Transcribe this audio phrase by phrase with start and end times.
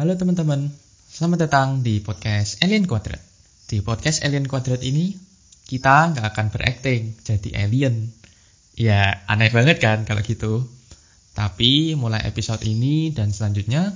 [0.00, 0.72] Halo teman-teman,
[1.12, 3.20] selamat datang di podcast Alien Quadrat.
[3.68, 5.12] Di podcast Alien Quadrat ini,
[5.68, 8.08] kita nggak akan berakting jadi alien.
[8.80, 10.64] Ya, aneh banget kan kalau gitu.
[11.36, 13.92] Tapi mulai episode ini dan selanjutnya,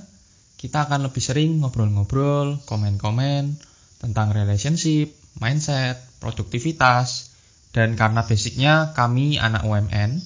[0.61, 3.57] kita akan lebih sering ngobrol-ngobrol, komen-komen
[3.97, 5.09] tentang relationship,
[5.41, 7.33] mindset, produktivitas,
[7.73, 10.21] dan karena basicnya kami anak UMN,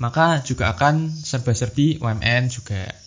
[0.00, 3.02] maka juga akan serba-serbi UMN juga.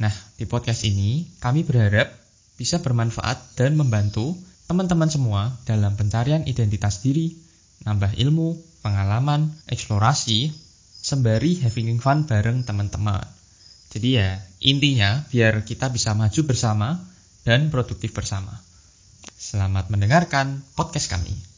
[0.00, 2.08] Nah, di podcast ini kami berharap
[2.56, 4.32] bisa bermanfaat dan membantu
[4.64, 7.36] teman-teman semua dalam pencarian identitas diri,
[7.84, 10.48] nambah ilmu, pengalaman, eksplorasi,
[11.04, 13.24] sembari having fun bareng teman-teman.
[13.92, 16.96] Jadi ya, intinya biar kita bisa maju bersama
[17.44, 18.56] dan produktif bersama.
[19.36, 21.49] Selamat mendengarkan podcast kami.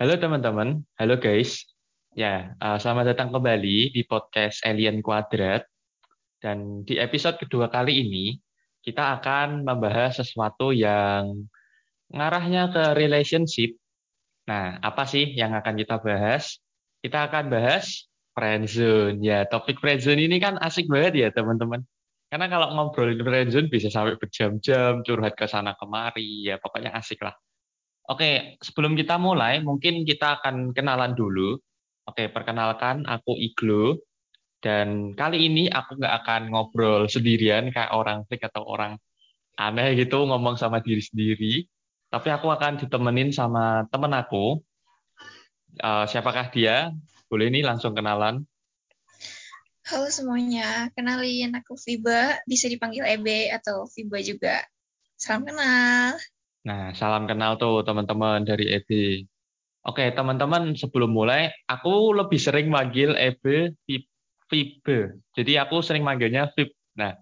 [0.00, 1.68] Halo teman-teman, halo guys.
[2.16, 5.68] Ya, uh, selamat datang kembali di podcast Alien Quadrat.
[6.40, 8.40] Dan di episode kedua kali ini,
[8.80, 11.44] kita akan membahas sesuatu yang
[12.16, 13.76] ngarahnya ke relationship.
[14.48, 16.64] Nah, apa sih yang akan kita bahas?
[17.04, 19.20] Kita akan bahas friendzone.
[19.20, 21.84] Ya, topik friendzone ini kan asik banget ya, teman-teman.
[22.32, 27.36] Karena kalau ngobrolin friendzone bisa sampai berjam-jam, curhat ke sana kemari, ya pokoknya asik lah.
[28.10, 31.54] Oke, sebelum kita mulai, mungkin kita akan kenalan dulu.
[32.10, 34.02] Oke, perkenalkan, aku Iglo.
[34.58, 38.98] Dan kali ini aku nggak akan ngobrol sendirian kayak orang fake atau orang
[39.54, 41.70] aneh gitu ngomong sama diri sendiri.
[42.10, 44.58] Tapi aku akan ditemenin sama temen aku.
[45.78, 46.90] Uh, siapakah dia?
[47.30, 48.42] Boleh ini langsung kenalan.
[49.86, 54.66] Halo semuanya, kenalin aku Fiba, bisa dipanggil Ebe atau Fiba juga.
[55.14, 56.18] Salam kenal.
[56.60, 58.90] Nah, salam kenal tuh teman-teman dari EB.
[59.88, 63.72] Oke, teman-teman, sebelum mulai, aku lebih sering manggil EB
[64.50, 65.22] Fibe.
[65.32, 66.74] Jadi aku sering manggilnya Fib.
[66.98, 67.14] Nah,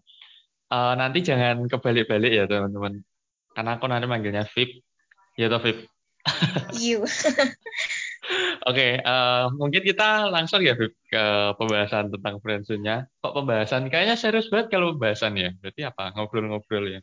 [0.72, 3.04] uh, nanti jangan kebalik-balik ya, teman-teman.
[3.52, 4.80] Karena aku nanti manggilnya Fib.
[5.36, 5.84] Ya toh, Fib?
[6.74, 7.04] Iya.
[8.68, 11.24] Oke, uh, mungkin kita langsung ya, Fib, ke
[11.60, 13.06] pembahasan tentang friendzone-nya.
[13.22, 13.92] Kok pembahasan?
[13.92, 15.52] Kayaknya serius banget kalau pembahasan ya.
[15.60, 16.16] Berarti apa?
[16.16, 17.00] Ngobrol-ngobrol ya?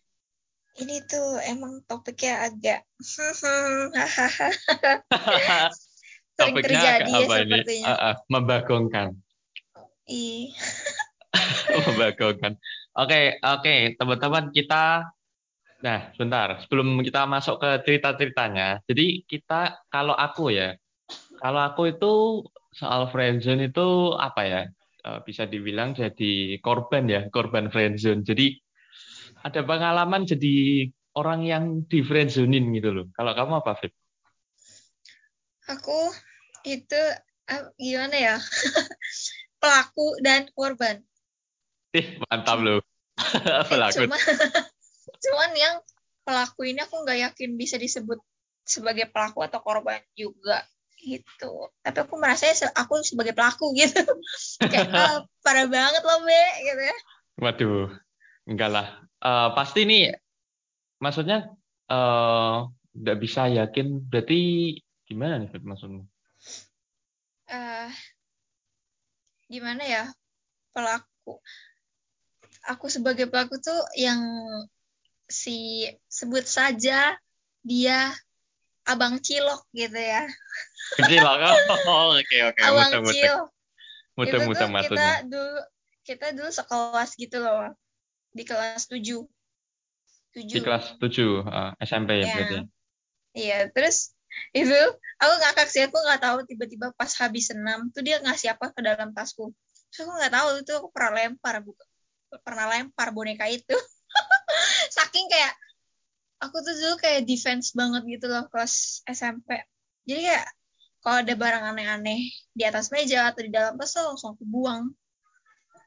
[0.81, 3.91] Ini tuh emang topiknya agak sering
[6.35, 7.87] topiknya terjadi ya sepertinya.
[7.87, 9.07] Uh, uh, membagongkan.
[10.05, 10.51] Iya.
[11.87, 12.53] membagongkan.
[12.95, 13.79] Oke, okay, oke, okay.
[13.99, 15.15] teman-teman kita
[15.85, 16.57] Nah, sebentar.
[16.65, 18.81] Sebelum kita masuk ke cerita-ceritanya.
[18.89, 20.73] Jadi kita kalau aku ya,
[21.37, 22.13] kalau aku itu
[22.73, 24.61] soal friendzone itu apa ya?
[25.05, 28.25] Eh, bisa dibilang jadi korban ya, korban friendzone.
[28.25, 28.57] Jadi
[29.45, 33.05] ada pengalaman jadi orang yang di friendzonin gitu loh.
[33.13, 33.93] Kalau kamu apa, Fib?
[35.69, 36.09] Aku
[36.65, 37.01] itu
[37.77, 38.35] gimana ya?
[39.61, 40.97] Pelaku dan korban.
[41.93, 42.81] Ih, mantap loh.
[43.71, 44.09] Pelaku.
[44.09, 44.19] Cuman,
[45.23, 45.75] cuman yang
[46.25, 48.17] pelaku ini aku nggak yakin bisa disebut
[48.65, 50.65] sebagai pelaku atau korban juga
[50.97, 51.69] gitu.
[51.85, 54.01] Tapi aku merasa aku sebagai pelaku gitu.
[54.57, 56.97] Kayak oh, parah banget loh, Be, gitu ya.
[57.35, 58.04] Waduh,
[58.45, 58.87] enggak lah
[59.25, 60.13] uh, pasti nih
[61.01, 61.49] maksudnya
[62.95, 64.73] nggak uh, bisa yakin berarti
[65.05, 66.05] gimana nih maksudnya?
[67.45, 67.93] Uh,
[69.45, 70.03] gimana ya
[70.73, 71.37] pelaku?
[72.65, 74.21] Aku sebagai pelaku tuh yang
[75.29, 77.13] si sebut saja
[77.61, 78.13] dia
[78.85, 80.25] abang cilok gitu ya.
[81.05, 81.37] Cilok,
[81.89, 82.61] oh, oke oke.
[82.65, 83.37] Abang muter, cil.
[84.17, 85.21] Muter muter maksudnya.
[85.21, 85.57] Kita dulu
[86.05, 87.73] kita dulu sekelas gitu loh
[88.35, 89.23] di kelas 7.
[90.35, 90.51] 7.
[90.51, 91.07] Di kelas 7
[91.47, 92.57] uh, SMP ya, ya berarti.
[93.35, 94.15] Iya, terus
[94.51, 94.79] itu
[95.19, 98.83] aku ngakak sih aku nggak tahu tiba-tiba pas habis senam tuh dia ngasih apa ke
[98.83, 99.55] dalam tasku
[99.87, 101.85] terus aku nggak tahu itu aku pernah lempar buka
[102.43, 103.71] pernah lempar boneka itu
[104.95, 105.55] saking kayak
[106.43, 109.63] aku tuh dulu kayak defense banget gitu loh kelas SMP
[110.03, 110.45] jadi kayak
[110.99, 114.91] kalau ada barang aneh-aneh di atas meja atau di dalam tas langsung aku buang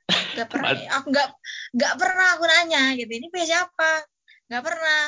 [0.08, 1.28] Gak pernah, aku nggak
[1.76, 3.12] nggak pernah aku nanya gitu.
[3.12, 3.92] Ini punya siapa?
[4.48, 5.02] Nggak pernah.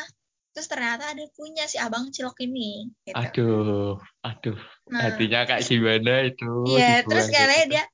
[0.51, 2.91] Terus ternyata ada punya si abang cilok ini.
[3.07, 3.17] Gitu.
[3.17, 4.59] Aduh, aduh.
[4.91, 6.51] Nah, Hatinya kayak gimana itu?
[6.67, 7.73] Iya, terus kayaknya gitu.
[7.73, 7.85] dia,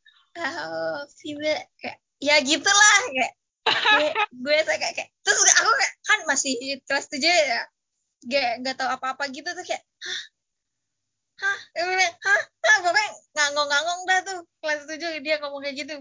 [0.40, 3.32] oh, Fiba, kayak, ya gitulah kayak.
[3.66, 4.08] gue,
[4.46, 6.54] gue kayak, kayak, terus aku kayak, kan masih
[6.86, 7.60] kelas tujuh ya,
[8.24, 10.22] gak nggak tahu apa-apa gitu tuh kayak, hah,
[11.44, 15.94] hah, hah, hah, pokoknya ngangong-ngangong dah tuh kelas tujuh dia ngomong kayak gitu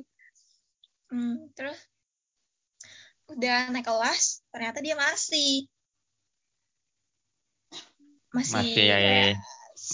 [1.16, 1.80] hmm, terus
[3.32, 5.66] udah naik kelas ternyata dia masih
[8.36, 9.00] masih Masih ya, ya.
[9.00, 9.34] kayak,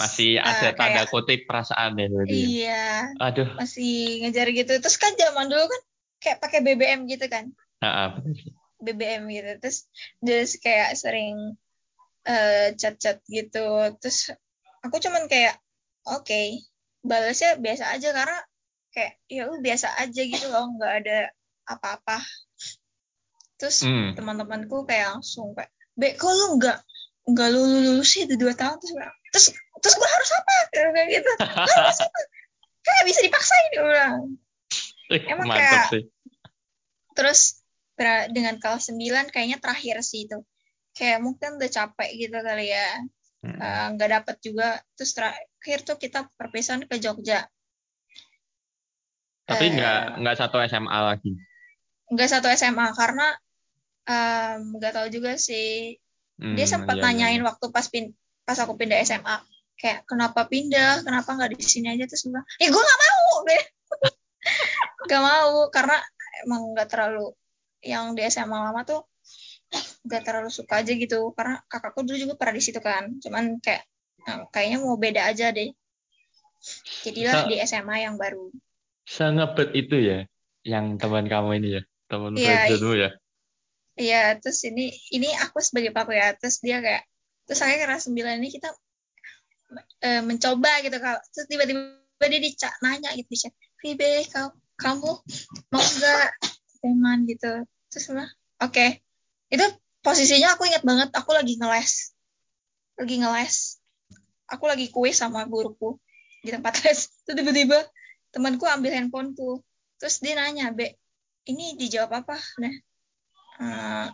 [0.02, 2.26] Masih eh, ada tanda kayak kutip perasaan ya ya?
[2.26, 2.86] iya
[3.22, 3.50] Aduh.
[3.62, 5.82] masih ngejar gitu terus kan zaman dulu kan
[6.22, 8.54] kayak pakai BBM gitu kan bener sih.
[8.82, 9.78] BBM gitu terus
[10.26, 11.54] dia kayak sering
[12.26, 14.34] eh, chat-chat gitu terus
[14.82, 15.62] aku cuman kayak
[16.10, 16.42] oke
[17.06, 18.38] balasnya biasa aja karena
[18.92, 21.18] kayak ya udah biasa aja gitu loh nggak ada
[21.66, 22.20] apa-apa.
[23.56, 24.14] Terus Hmm.
[24.14, 26.78] teman-temanku kayak langsung kayak be kok lu nggak
[27.28, 28.94] nggak lulus sih udah dua tahun terus
[29.32, 29.46] terus
[29.82, 30.54] terus gue harus apa?
[30.72, 31.32] Kayak gitu.
[31.46, 32.20] Harus apa?
[32.82, 34.16] Nggak bisa dipaksain dia bilang.
[35.12, 36.04] Ih, Emang mantap kayak- sih.
[37.12, 37.42] terus
[38.32, 40.42] dengan kelas 9 kayaknya terakhir sih itu.
[40.92, 42.90] Kayak mungkin udah capek gitu kali ya.
[43.46, 43.58] Hmm.
[43.58, 44.82] Eh, nggak dapet juga.
[44.98, 47.46] Terus terakhir tuh kita perpisahan ke Jogja
[49.52, 51.32] Tapi eh, nggak nggak satu SMA lagi.
[52.08, 53.28] nggak satu SMA karena
[54.76, 55.96] nggak tahu juga sih.
[56.42, 57.48] Dia Hmm, sempat iya, iya, nanyain iya.
[57.48, 58.12] waktu pas pin
[58.42, 59.38] pas aku pindah SMA
[59.78, 61.02] kayak kenapa pindah?
[61.02, 62.10] Kenapa nggak di sini aja?
[62.10, 63.26] Terus bilang ya gue nggak mau
[65.06, 65.98] nggak mau karena
[66.42, 67.30] emang nggak terlalu
[67.82, 69.06] yang di SMA lama tuh
[70.04, 71.30] nggak terlalu suka aja gitu.
[71.32, 73.22] Karena kakakku dulu juga pernah di situ kan.
[73.22, 73.86] Cuman kayak
[74.26, 75.70] eh, kayaknya mau beda aja deh.
[77.02, 78.50] Jadilah So- di SMA yang baru
[79.12, 80.20] Sengebet itu ya,
[80.64, 83.10] yang teman kamu ini ya, teman Iya, friendzone-mu ya.
[84.00, 87.04] Iya, terus ini ini aku sebagai pelaku ya, terus dia kayak
[87.44, 88.72] terus saya kelas 9 ini kita
[90.00, 95.12] eh, mencoba gitu kalau terus tiba-tiba dia dica- nanya gitu di chat, Vibe, kau- kamu
[95.74, 96.28] mau nggak
[96.82, 97.18] teman?
[97.28, 97.52] Gitu,
[97.92, 98.06] terus
[98.62, 98.86] oke,
[99.52, 99.66] itu
[100.06, 102.14] posisinya aku ingat banget, aku lagi ngeles,
[102.96, 103.82] lagi ngeles,
[104.48, 105.98] aku lagi kuis sama guruku
[106.42, 107.78] di tempat les, terus tiba-tiba
[108.32, 109.60] temanku ambil handphoneku,
[110.00, 110.96] terus dia nanya, Be,
[111.48, 112.38] ini dijawab apa?
[112.64, 112.74] Nah,
[113.62, 114.06] eh,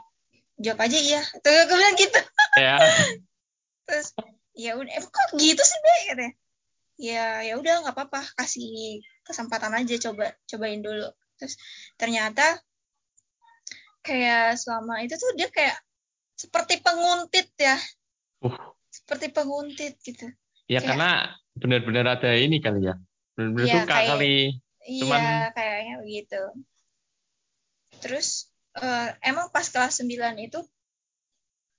[0.57, 1.21] jawab aja iya.
[1.41, 2.19] Tuh gue bilang gitu.
[2.57, 2.77] Ya,
[3.87, 4.11] terus
[4.57, 5.95] ya udah eh, kok gitu sih be?
[6.09, 6.33] Katanya
[6.97, 11.05] ya ya udah nggak apa-apa kasih kesempatan aja coba cobain dulu.
[11.37, 11.53] Terus
[11.93, 12.57] ternyata
[14.01, 15.77] kayak selama itu tuh dia kayak
[16.33, 17.77] seperti penguntit ya.
[18.41, 18.53] Uh.
[18.89, 20.25] seperti penguntit gitu.
[20.65, 21.09] Ya Kayak- karena
[21.57, 22.97] benar-benar ada ini kali ya,
[23.37, 24.35] benar-benar Iya, suka kayak- kali.
[24.83, 26.41] iya Cuman- kayaknya begitu.
[27.99, 30.59] Terus eh, emang pas kelas 9 itu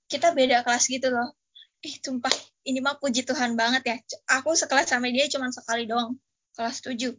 [0.06, 1.30] kita beda kelas gitu loh.
[1.78, 2.30] Ih sumpah
[2.64, 3.96] ini mah puji Tuhan banget ya.
[4.34, 6.18] Aku sekelas sama dia cuma sekali doang
[6.54, 7.14] kelas 7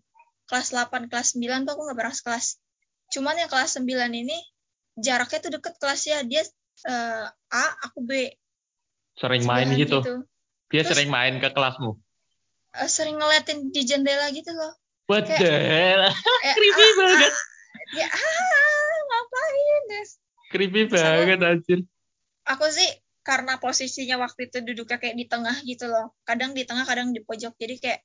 [0.46, 2.60] kelas 8 kelas 9 tuh aku nggak pernah sekelas.
[3.10, 4.36] Cuman yang kelas 9 ini
[4.96, 6.24] jaraknya tuh deket kelasnya.
[6.24, 6.44] Dia
[6.84, 8.36] eh, A aku B.
[9.16, 9.98] Sering main sebelahan gitu.
[10.70, 11.96] Dia Terus- sering main ke kelasmu.
[12.72, 14.74] Eh, sering ngeliatin di jendela gitu loh
[15.10, 16.02] What the Kayak- hell?
[16.46, 17.32] eh, Creepy ah, banget.
[17.34, 17.44] ah,
[17.92, 20.10] ya ah, ngapain Des?
[20.50, 21.80] Creepy Terus banget anjir.
[22.46, 22.90] aku sih
[23.22, 27.22] karena posisinya waktu itu duduknya kayak di tengah gitu loh kadang di tengah kadang di
[27.22, 28.00] pojok jadi kayak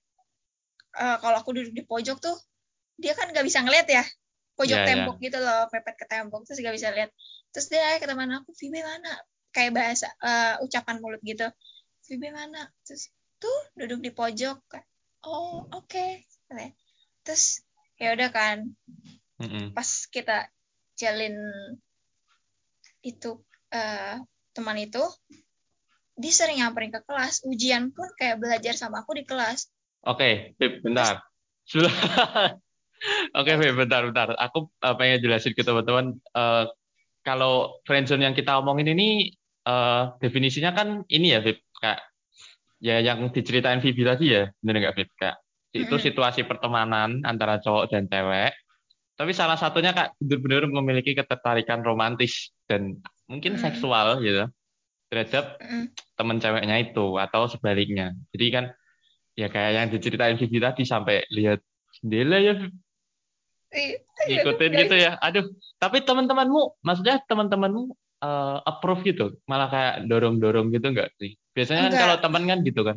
[0.95, 2.37] eh, kalau aku duduk di pojok tuh
[2.97, 4.05] dia kan nggak bisa ngeliat ya
[4.55, 4.89] pojok Ya, ya.
[4.89, 7.11] tembok gitu loh mepet ke tembok terus nggak bisa lihat
[7.51, 9.13] terus dia nanya ke teman aku Vibe mana
[9.51, 11.49] kayak bahasa eh, ucapan mulut gitu
[12.05, 13.09] Vibe mana terus
[13.41, 14.87] tuh duduk di pojok Kayak,
[15.27, 16.07] oh oke
[17.25, 17.65] terus
[17.99, 18.69] ya udah kan
[19.41, 19.75] Mm-mm.
[19.75, 20.49] pas kita
[20.95, 21.35] jalin
[23.03, 23.43] itu
[23.75, 24.17] eh,
[24.55, 25.03] teman itu
[26.15, 29.67] dia sering nyamperin ke kelas ujian pun kayak belajar sama aku di kelas
[30.05, 31.25] Oke, Beb, bentar.
[31.65, 31.89] Sudah.
[33.41, 34.37] Oke, Beb, bentar, bentar.
[34.37, 36.21] Aku uh, pengen jelasin ke teman-teman.
[36.37, 36.69] uh,
[37.25, 39.33] kalau friendzone yang kita omongin ini,
[39.65, 41.57] uh, definisinya kan ini ya, Beb.
[41.81, 42.05] Kayak,
[42.85, 45.11] ya yang diceritain Vivi tadi ya, bener nggak, Beb?
[45.17, 45.37] Kayak,
[45.73, 48.53] itu situasi pertemanan antara cowok dan cewek.
[49.15, 53.01] Tapi salah satunya kak benar-benar memiliki ketertarikan romantis dan
[53.31, 53.65] mungkin Mm-mm.
[53.65, 54.51] seksual gitu
[55.09, 55.95] terhadap Mm-mm.
[56.19, 58.13] teman ceweknya itu atau sebaliknya.
[58.35, 58.65] Jadi kan
[59.39, 61.63] ya kayak yang diceritain Vivi tadi sampai lihat
[61.99, 62.55] jendela ya
[63.75, 63.99] Ih,
[64.31, 65.13] ngikutin aduh, gitu ya.
[65.19, 65.47] Aduh,
[65.83, 67.83] tapi teman-temanmu, maksudnya teman-temanmu
[68.23, 71.35] eh, approve gitu, malah kayak dorong-dorong gitu enggak sih?
[71.55, 72.97] Biasanya kan kalau teman kan gitu kan,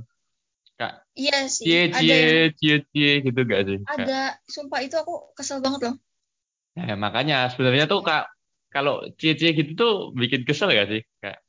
[1.21, 3.77] iya sih cie ada yang cie cie cie gitu enggak sih?
[3.83, 4.19] Kayak- ada
[4.53, 5.95] sumpah itu aku kesel banget loh
[6.77, 8.23] Ya, makanya sebenarnya tuh kak
[8.73, 11.01] kalau cie cie gitu tuh bikin kesel gak sih?
[11.21, 11.39] Kayak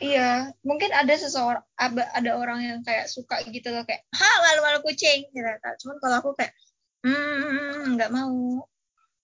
[0.00, 4.78] iya mungkin ada seseorang ada, ada orang yang kayak suka gitu loh kayak ha malu-malu
[4.86, 5.48] kucing gitu
[5.84, 6.52] cuman kalau aku kayak
[7.04, 8.64] hmm nggak mau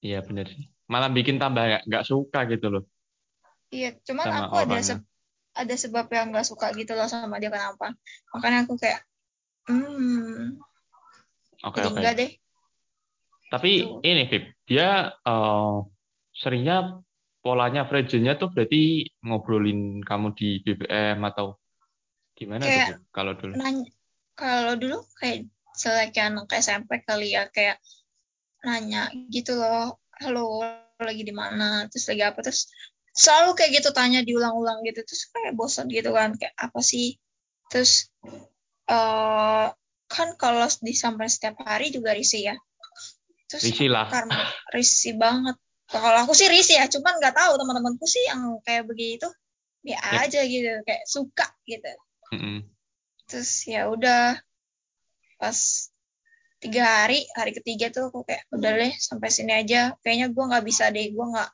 [0.06, 0.64] iya bener sih.
[0.92, 2.82] Malah bikin tambah nggak suka gitu loh
[3.76, 4.86] iya cuman aku ada orangnya.
[4.88, 5.04] se-
[5.56, 7.96] ada sebab yang nggak suka gitu loh sama dia kenapa
[8.36, 9.00] makanya aku kayak
[9.66, 10.60] hmm
[11.64, 11.96] Oke oke.
[11.96, 12.30] enggak deh
[13.46, 14.02] Tapi Gitu.
[14.02, 15.74] ini Vip, dia eh,
[16.34, 17.00] seringnya
[17.40, 21.54] polanya friendzone-nya tuh berarti ngobrolin kamu di BBM atau
[22.34, 23.54] gimana tuh Kayak Bib, kalau dulu?
[23.54, 23.86] nanya
[24.36, 25.48] kalau dulu kayak
[25.78, 27.78] selagi anak SMP kali ya kayak
[28.66, 30.64] nanya gitu loh halo
[30.98, 32.66] lagi di mana terus lagi apa terus
[33.16, 37.16] selalu kayak gitu tanya diulang-ulang gitu terus kayak bosan gitu kan kayak apa sih
[37.72, 38.12] terus
[38.86, 39.66] eh
[40.06, 42.56] kan kalau disampaikan setiap hari juga risih ya
[43.50, 44.06] terus Risih lah.
[44.06, 44.38] karena
[44.70, 45.56] risih banget
[45.90, 49.26] kalau aku sih risih ya cuman nggak tahu teman-temanku sih yang kayak begitu
[49.86, 50.26] ya Ya.
[50.26, 51.86] aja gitu kayak suka gitu
[52.34, 52.66] Mm-mm.
[53.30, 54.34] terus ya udah
[55.38, 55.58] pas
[56.58, 60.64] tiga hari hari ketiga tuh aku kayak udah deh sampai sini aja kayaknya gue nggak
[60.66, 61.50] bisa deh gue nggak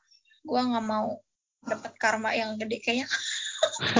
[0.49, 1.21] gue nggak mau
[1.63, 3.07] dapat karma yang gede kayaknya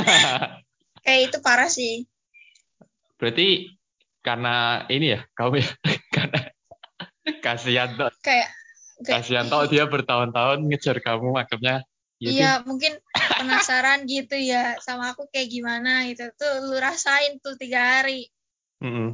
[1.05, 2.07] kayak itu parah sih
[3.23, 3.71] Berarti
[4.19, 5.69] karena ini ya, kamu ya,
[6.15, 6.39] karena
[7.39, 8.51] kasihan toh, kayak
[8.99, 11.87] kayak kasihan toh dia bertahun-tahun ngejar kamu akhirnya
[12.19, 17.55] ya iya mungkin penasaran gitu ya sama aku kayak gimana gitu tuh lu rasain tuh
[17.55, 18.27] tiga hari
[18.83, 18.87] deh.
[18.91, 19.09] Mm-mm.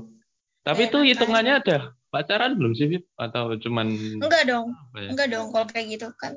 [0.65, 1.77] Tapi Kayak itu hitungannya ada
[2.09, 3.03] pacaran belum sih, Bib?
[3.13, 3.93] Atau cuman
[4.25, 5.09] enggak dong ya?
[5.13, 6.33] enggak dong kalau kayak gitu kan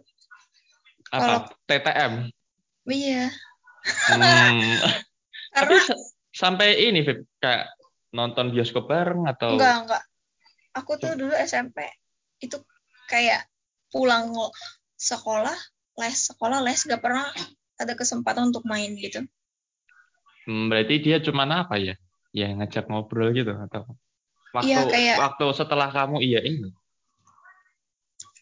[1.12, 1.52] Apa?
[1.68, 2.32] TTM?
[2.88, 3.28] iya
[4.08, 4.78] Hmm.
[5.56, 5.94] Tapi karena
[6.32, 7.68] sampai ini, Bib, kayak
[8.10, 10.02] nonton bioskop bareng atau enggak enggak
[10.72, 11.84] aku tuh dulu SMP
[12.40, 12.56] itu
[13.08, 13.44] kayak
[13.92, 14.32] pulang
[14.96, 15.52] sekolah
[16.00, 17.28] les sekolah les gak pernah
[17.76, 19.20] ada kesempatan untuk main gitu
[20.42, 21.94] Hmm, berarti dia cuman apa ya?
[22.34, 23.86] Ya ngajak ngobrol gitu atau
[24.50, 26.72] waktu Iya, kayak- waktu setelah kamu iya ini.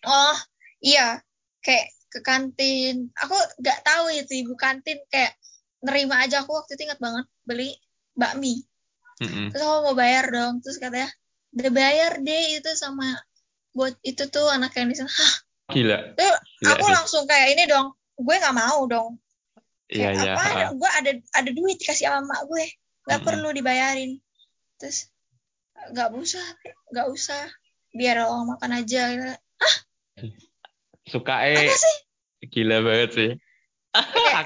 [0.07, 0.37] oh
[0.81, 1.21] iya
[1.61, 3.09] kayak ke kantin.
[3.15, 5.39] Aku nggak tahu itu ibu kantin kayak
[5.81, 6.43] nerima aja.
[6.43, 7.79] Aku waktu itu ingat banget beli
[8.19, 8.67] bakmi.
[9.21, 9.53] Mm-mm.
[9.53, 10.59] terus aku mau bayar dong.
[10.61, 11.09] Terus katanya
[11.55, 13.07] udah bayar deh itu sama
[13.71, 15.35] buat itu tuh anak yang di sana Hah,
[15.71, 15.99] Gila.
[16.19, 16.39] Gila,
[16.75, 17.95] aku langsung kayak ini dong.
[18.19, 19.17] Gue nggak mau dong.
[19.91, 20.33] Iya, iya.
[20.39, 22.67] apa gue ada ada duit dikasih sama mak gue.
[23.07, 23.27] Nggak Mm-mm.
[23.31, 24.19] perlu dibayarin.
[24.83, 25.11] Terus
[25.95, 26.45] nggak usah
[26.91, 27.43] nggak usah.
[27.91, 29.35] Biar lo makan aja
[31.11, 31.67] Suka eh
[32.55, 33.31] gila banget sih.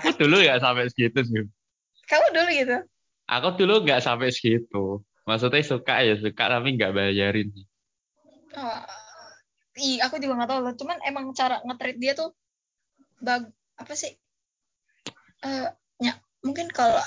[0.01, 1.45] Aku dulu nggak sampai segitu sih.
[2.09, 2.77] kamu dulu gitu
[3.29, 5.05] Aku dulu nggak sampai segitu.
[5.25, 7.49] Maksudnya suka ya suka tapi nggak bayarin.
[8.57, 8.81] oh,
[9.81, 12.31] ih aku juga nggak tahu loh cuman emang cara nge-treat dia tuh
[13.19, 13.43] bag
[13.75, 14.13] apa sih
[15.43, 15.67] eh
[15.99, 17.01] ny- mungkin kalau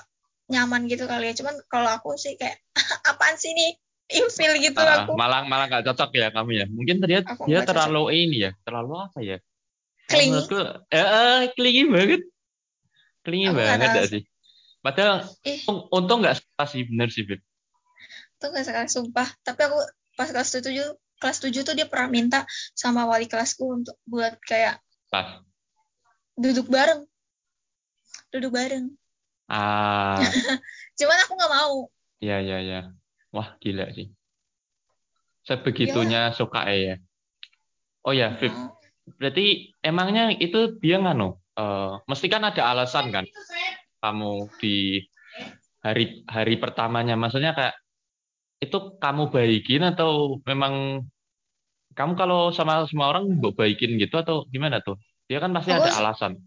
[0.52, 2.60] nyaman gitu kali ya cuman kalau aku sih kayak
[3.12, 3.72] apaan sih nih
[4.08, 6.66] ilfil gitu Ah, aku malah malah nggak cocok ya kamu ya.
[6.72, 9.38] Mungkin dia Aku dia terlalu ini ya, terlalu apa ya?
[10.08, 10.56] Menurutku,
[10.88, 12.22] eh, eh, clingy banget.
[13.28, 14.22] Aku nggak banget gak sih?
[14.80, 15.60] Padahal ih
[15.92, 17.44] untung- nggak salah sih bener sih Bib.
[18.38, 19.82] tuh gak sekali sumpah tapi aku
[20.14, 22.46] pas kelas tujuh kelas tujuh tuh dia pernah minta
[22.78, 24.78] sama wali kelasku untuk buat kayak
[25.10, 25.42] Pas.
[26.38, 27.02] duduk bareng
[28.30, 28.94] duduk bareng
[29.50, 30.22] Ah,
[31.02, 31.90] cuman aku nggak mau
[32.22, 32.82] ya ya ya.
[33.36, 34.08] Wah gila sih.
[35.48, 36.96] Sebegitunya suka ya.
[38.04, 38.36] Oh ya.
[38.36, 38.76] Mau.
[39.16, 41.40] Berarti emangnya itu dia nganu?
[41.58, 43.26] eh, mesti kan ada alasan kan?
[44.04, 45.02] Kamu di
[45.82, 47.76] hari hari pertamanya, maksudnya kayak
[48.62, 51.06] itu kamu baikin atau memang
[51.98, 55.00] kamu kalau sama semua orang mau baikin gitu atau gimana tuh?
[55.26, 56.38] Dia kan pasti Aku ada alasan.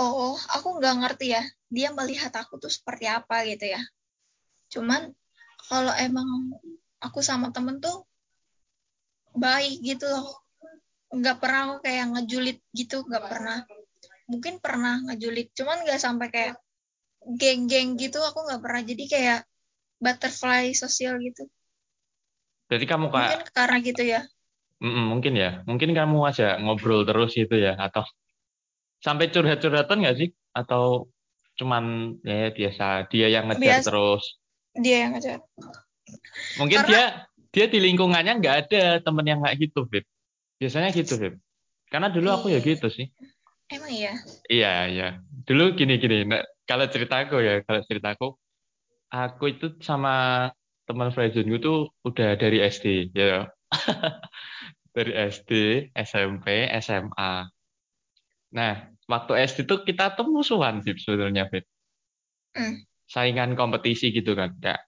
[0.00, 3.82] oh aku nggak ngerti ya dia melihat aku tuh seperti apa gitu ya
[4.72, 5.12] cuman
[5.68, 6.28] kalau emang
[7.02, 8.06] aku sama temen tuh
[9.34, 10.26] baik gitu loh
[11.12, 13.58] nggak pernah aku kayak ngejulit gitu nggak pernah
[14.30, 16.54] mungkin pernah ngejulit cuman nggak sampai kayak
[17.36, 19.40] geng-geng gitu aku nggak pernah jadi kayak
[20.02, 21.46] butterfly sosial gitu
[22.72, 24.22] Jadi kamu mungkin kayak karena gitu ya
[24.82, 28.02] mungkin ya, mungkin kamu aja ngobrol terus gitu ya, atau
[28.98, 30.28] sampai curhat-curhatan nggak sih?
[30.50, 31.06] Atau
[31.54, 33.86] cuman ya biasa dia yang ngejar Biasa.
[33.86, 34.41] terus?
[34.76, 35.40] Dia yang ngajar
[36.60, 37.04] Mungkin Karena- dia
[37.52, 40.04] dia di lingkungannya nggak ada temen yang kayak gitu, Beb.
[40.56, 41.36] Biasanya gitu, Beb.
[41.92, 42.68] Karena dulu aku ya Iya.
[42.74, 43.12] gitu sih.
[43.68, 44.12] emang iya
[44.48, 45.08] Iya, iya.
[45.48, 46.28] Dulu gini-gini.
[46.28, 48.26] Nah, kalau ceritaku ya, kalau ceritaku,
[49.08, 50.48] aku itu sama
[50.84, 53.48] teman friendzone tuh udah dari SD, ya.
[54.96, 55.50] dari SD,
[55.96, 57.48] SMP, SMA.
[58.52, 58.72] Nah,
[59.08, 61.64] waktu SD tuh kita tuh musuhan, Beb, sebenarnya, Beb.
[62.52, 62.84] Hmm.
[63.12, 64.50] Saingan kompetisi gitu kan.
[64.62, 64.80] Kayak,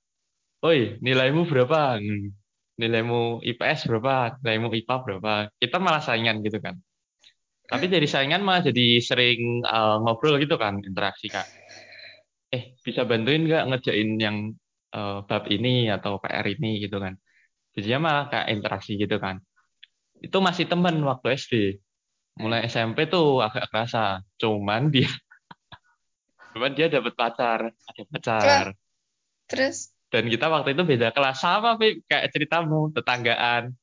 [0.66, 2.00] Oi, nilaimu berapa?
[2.00, 2.32] Hmm,
[2.80, 4.14] Nilaimu IPS berapa?
[4.42, 5.32] Nilaimu IPA berapa?
[5.62, 6.74] Kita malah saingan gitu kan.
[7.70, 11.46] Tapi dari saingan malah jadi sering eh, ngobrol gitu kan, interaksi kak.
[12.54, 14.36] Eh, bisa bantuin nggak ngerjain yang
[14.96, 17.14] eh, bab ini atau PR ini gitu kan.
[17.74, 19.36] Jadinya malah kayak interaksi gitu kan.
[20.26, 21.54] Itu masih teman waktu SD.
[22.42, 23.98] mulai SMP tuh agak kerasa.
[24.42, 25.10] Cuman dia
[26.54, 28.64] cuman dia dapat pacar, ada pacar.
[29.50, 32.06] Terus Dan kita waktu itu beda kelas sama, Pip.
[32.06, 33.74] kayak ceritamu, tetanggaan.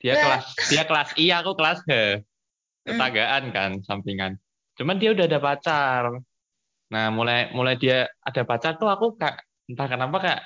[0.00, 0.22] Dia Lah.
[0.24, 1.92] kelas dia kelas I, aku kelas H.
[2.86, 2.94] Hmm.
[2.94, 4.38] Tetanggaan kan, sampingan.
[4.78, 6.22] Cuman dia udah ada pacar.
[6.86, 10.40] Nah, mulai mulai dia ada pacar tuh aku kayak entah kenapa kayak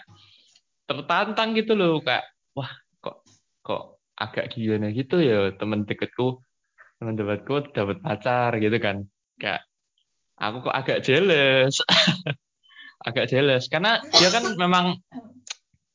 [0.89, 2.25] tertantang gitu loh, kayak
[2.57, 2.73] wah
[3.05, 3.29] kok
[3.61, 6.45] kok agak gimana gitu ya temen deketku
[7.00, 9.09] temen deketku dapat pacar gitu kan
[9.41, 9.65] kayak
[10.41, 11.85] aku kok agak jealous.
[13.09, 13.65] Agak jealous.
[13.73, 15.01] Karena dia kan memang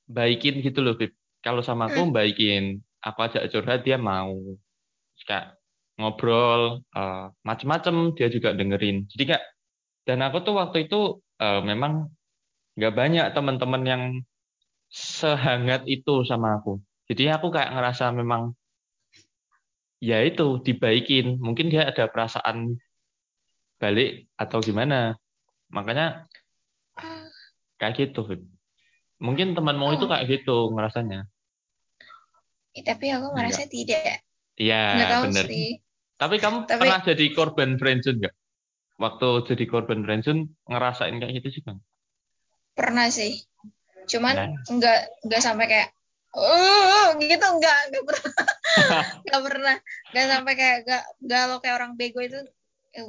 [0.09, 1.13] baikin gitu loh Bib.
[1.41, 2.81] Kalau sama aku baikin.
[3.01, 4.33] Aku ajak curhat dia mau.
[5.25, 5.57] Kayak
[6.01, 9.05] ngobrol eh, macem-macem dia juga dengerin.
[9.09, 9.43] Jadi kayak
[10.05, 12.09] dan aku tuh waktu itu eh, memang
[12.73, 14.03] nggak banyak teman-teman yang
[14.89, 16.81] sehangat itu sama aku.
[17.05, 18.57] Jadi aku kayak ngerasa memang
[20.01, 21.37] ya itu dibaikin.
[21.37, 22.81] Mungkin dia ada perasaan
[23.85, 25.13] balik atau gimana
[25.69, 26.25] makanya
[27.77, 28.25] kayak gitu
[29.17, 30.09] mungkin temanmu itu Oh.
[30.09, 31.29] kayak gitu ngerasanya
[32.75, 34.19] tapi aku merasa tidak.
[34.57, 35.69] iya Nggak tahu bener sih.
[36.17, 38.35] tapi kamu Tapi- pernah jadi korban friendzone nggak
[38.97, 41.77] waktu jadi korban friendzone ngerasain kayak gitu juga
[42.71, 43.39] Pernah sih.
[44.05, 44.47] Cuman Nah.
[44.67, 45.89] nggak nggak sampai kayak
[46.35, 48.33] oh gitu nggak nggak pernah
[49.25, 49.75] nggak pernah
[50.11, 52.35] nggak sampai kayak nggak nggak lo kayak orang bego itu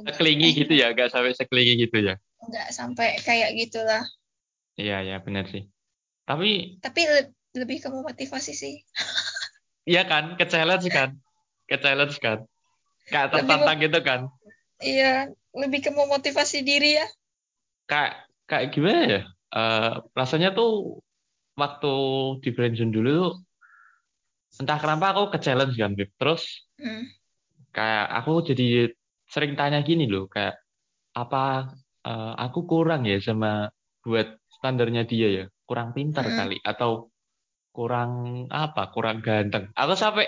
[0.07, 2.15] seklingi Eh, gitu ya nggak sampai seklingi gitu ya?
[2.47, 4.03] Nggak sampai kayak gitulah.
[4.81, 5.63] Iya iya benar sih.
[6.29, 6.47] Tapi
[6.85, 8.75] tapi le- lebih ke motivasi sih.
[9.89, 10.23] Iya kan?
[10.39, 11.09] Ke challenge kan?
[11.69, 12.37] Ke challenge kan?
[13.07, 14.19] Kayak tertantang gitu kan?
[14.83, 17.07] Iya lebih ke memotivasi diri ya.
[17.89, 18.13] Kayak
[18.49, 19.21] kayak gimana ya?
[19.57, 20.69] Eh, rasanya tuh
[21.61, 21.87] waktu
[22.43, 23.33] di friendzone dulu tuh
[24.61, 26.09] entah kenapa aku ke challenge kan Bib.
[26.19, 26.43] terus
[26.79, 27.03] Hmm.
[27.75, 28.63] kayak aku jadi
[29.33, 30.55] sering tanya gini loh kayak
[31.21, 31.37] apa
[32.07, 33.49] eh, aku kurang ya sama
[34.05, 35.43] buat standarnya dia ya?
[35.67, 36.37] Kurang pintar Mm-mm.
[36.37, 36.55] kali?
[36.71, 36.91] Atau
[37.75, 38.11] kurang
[38.51, 38.81] apa?
[38.95, 39.65] Kurang ganteng?
[39.81, 40.25] Aku sampai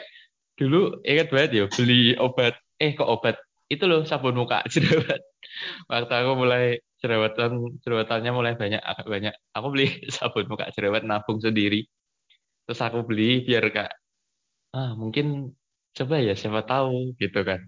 [0.60, 0.78] dulu
[1.10, 3.36] ingat banget ya beli obat eh kok obat?
[3.74, 5.22] Itu loh sabun muka jerawat.
[5.92, 6.64] Waktu aku mulai
[7.02, 7.52] jerawatan
[7.84, 9.34] jerawatannya mulai banyak agak banyak.
[9.58, 9.86] Aku beli
[10.18, 11.86] sabun muka jerawat nabung sendiri.
[12.66, 13.94] Terus aku beli biar kayak
[14.78, 15.26] ah mungkin
[15.98, 17.62] coba ya siapa tahu gitu kan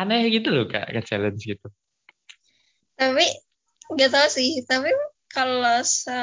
[0.00, 1.66] aneh gitu loh kak ke challenge gitu.
[2.98, 3.24] Tapi
[3.94, 4.50] nggak tahu sih.
[4.66, 4.90] Tapi
[5.34, 6.14] kalau se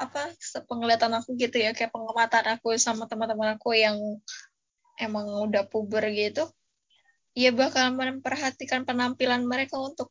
[0.00, 4.00] apa sepenglihatan aku gitu ya kayak pengamatan aku sama teman-teman aku yang
[4.96, 6.48] emang udah puber gitu
[7.36, 10.08] ya bakal memperhatikan penampilan mereka untuk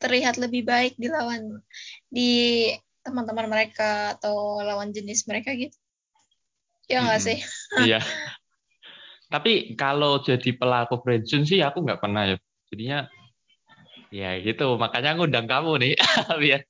[0.00, 1.60] terlihat lebih baik di lawan
[2.08, 2.30] di
[3.04, 5.76] teman-teman mereka atau lawan jenis mereka gitu.
[6.88, 7.26] Ya nggak Mm-mm.
[7.28, 7.38] sih?
[7.84, 7.98] Iya
[9.28, 12.36] tapi kalau jadi pelaku friendzone sih aku nggak pernah ya.
[12.72, 12.98] Jadinya
[14.08, 14.80] ya gitu.
[14.80, 15.92] Makanya aku undang kamu nih
[16.42, 16.60] biar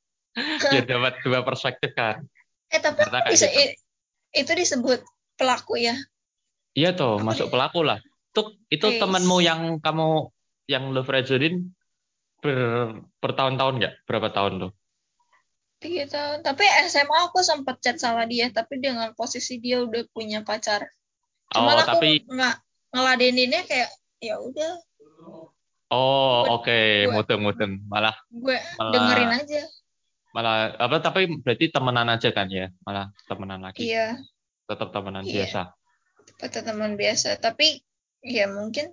[0.71, 2.27] biar dapat dua perspektif kan.
[2.71, 3.79] Eh tapi Karena bisa gitu.
[4.35, 5.01] itu disebut
[5.39, 5.95] pelaku ya?
[6.75, 8.03] Iya toh Apa masuk pelaku lah.
[8.35, 8.99] Tuh itu Oke.
[8.99, 10.31] temanmu yang kamu
[10.67, 11.71] yang lo friendzonein
[12.43, 12.59] ber
[13.23, 13.95] bertahun-tahun nggak?
[14.05, 14.69] Berapa tahun lo
[15.79, 16.43] tiga tahun.
[16.43, 20.91] Tapi SMA aku sempat chat sama dia tapi dengan posisi dia udah punya pacar
[21.49, 22.55] cuman oh aku tapi nggak
[22.93, 24.73] ngeladeninnya kayak ya udah.
[25.89, 26.69] Oh oke
[27.09, 29.63] gua- mudeng-mudeng malah gue Malah- dengerin aja.
[30.29, 32.69] malah apa tapi berarti temenan aja kan ya?
[32.85, 33.89] Malah temenan lagi.
[33.89, 34.21] Iya.
[34.69, 35.49] Tetap temenan Iya.
[35.49, 35.61] biasa.
[36.37, 37.41] Kata teman biasa.
[37.41, 37.81] Tapi
[38.21, 38.93] ya mungkin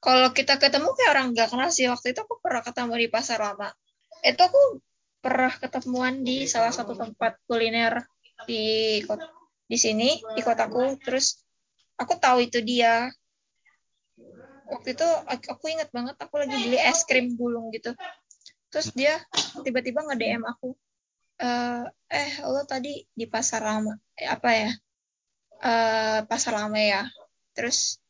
[0.00, 1.84] kalau kita ketemu kayak orang nggak kenal sih.
[1.86, 3.68] Waktu itu aku pernah ketemu di pasar lama.
[4.24, 4.62] Itu aku
[5.20, 8.08] pernah ketemuan di salah satu tempat kuliner
[8.48, 8.98] di
[9.68, 10.96] di sini di kotaku.
[10.98, 11.41] Terus
[11.96, 13.10] aku tahu itu dia.
[14.68, 17.92] Waktu itu aku ingat banget aku lagi beli es krim gulung gitu.
[18.72, 19.20] Terus dia
[19.60, 20.72] tiba-tiba nge DM aku
[21.42, 24.70] eh eh lo tadi di pasar lama eh, apa ya?
[25.60, 27.04] Eh pasar lama ya?
[27.52, 28.00] Terus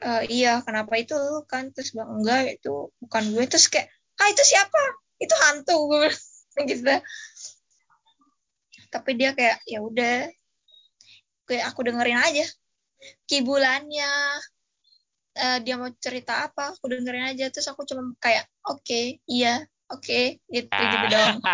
[0.00, 1.68] eh, iya kenapa itu lu kan?
[1.74, 3.44] Terus bilang enggak itu bukan gue.
[3.50, 3.88] Terus kayak
[4.20, 4.82] ah itu siapa?
[5.20, 5.76] Itu hantu.
[5.90, 6.08] Gue
[6.70, 6.94] gitu.
[8.88, 10.32] Tapi dia kayak ya udah.
[11.44, 12.46] Kayak aku dengerin aja
[13.28, 14.12] kibulannya
[15.34, 17.50] eh, dia mau cerita apa aku dengerin aja.
[17.50, 21.38] Terus aku cuma kayak oke iya oke gitu gitu doang.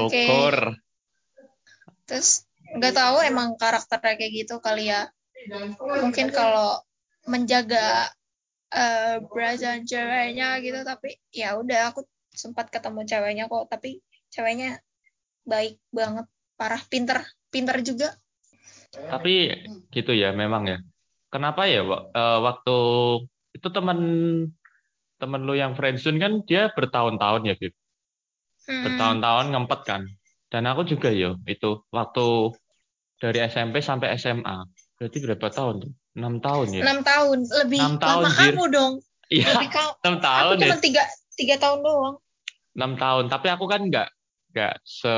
[0.00, 0.22] Oke.
[0.24, 0.56] Syukur.
[2.08, 5.08] terus nggak tahu emang karakternya kayak gitu kali ya.
[5.80, 6.80] Mungkin kalau
[7.28, 8.08] menjaga
[8.72, 14.00] eh perasaan ceweknya gitu tapi ya udah aku sempat ketemu ceweknya kok tapi
[14.32, 14.80] ceweknya
[15.44, 16.24] baik banget
[16.56, 17.20] parah pinter
[17.52, 18.16] pinter juga
[18.92, 19.32] Tapi
[19.88, 20.78] gitu ya memang ya.
[21.32, 22.76] Kenapa ya eh, waktu
[23.56, 23.98] itu teman
[25.16, 27.74] temen lu yang friendzone kan dia bertahun-tahun ya, Bib.
[28.68, 28.84] Hmm.
[28.86, 30.02] Bertahun-tahun ngempet kan.
[30.52, 32.52] Dan aku juga yo itu waktu
[33.16, 34.68] dari SMP sampai SMA.
[35.00, 35.92] Berarti berapa tahun tuh?
[36.12, 36.82] 6 tahun ya?
[36.84, 38.92] enam tahun lebih Enam tahun, lama kamu dong
[39.32, 39.48] Iya,
[40.04, 40.68] 6 tahun aku ya.
[40.68, 41.02] cuma tiga
[41.40, 42.16] tiga tahun doang
[42.76, 43.24] 6 tahun.
[43.32, 44.08] Tapi aku kan nggak
[44.52, 45.14] nggak se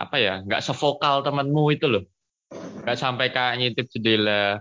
[0.00, 2.04] apa ya, nggak sevokal temenmu itu loh.
[2.50, 4.58] Nggak sampai kayak ngintip jendela.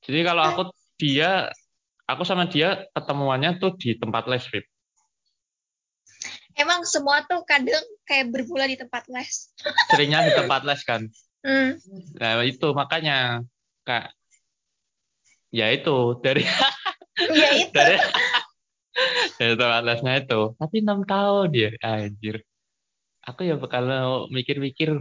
[0.00, 0.62] Jadi kalau aku
[0.96, 1.50] dia
[2.06, 4.66] aku sama dia ketemuannya tuh di tempat les, Bib.
[6.58, 9.48] emang semua tuh kadang kayak bermula di tempat les
[9.88, 11.06] Seringnya di tempat les kan.
[11.46, 11.70] hmm.
[12.20, 13.40] Nah, itu makanya
[13.86, 14.12] kak
[15.50, 16.46] ya itu dari
[17.40, 17.96] ya itu dari
[19.38, 20.40] dari tempat lesnya itu.
[20.56, 22.42] Tapi enam tahun dia, anjir.
[23.24, 24.96] Aku ya kalau mikir-mikir,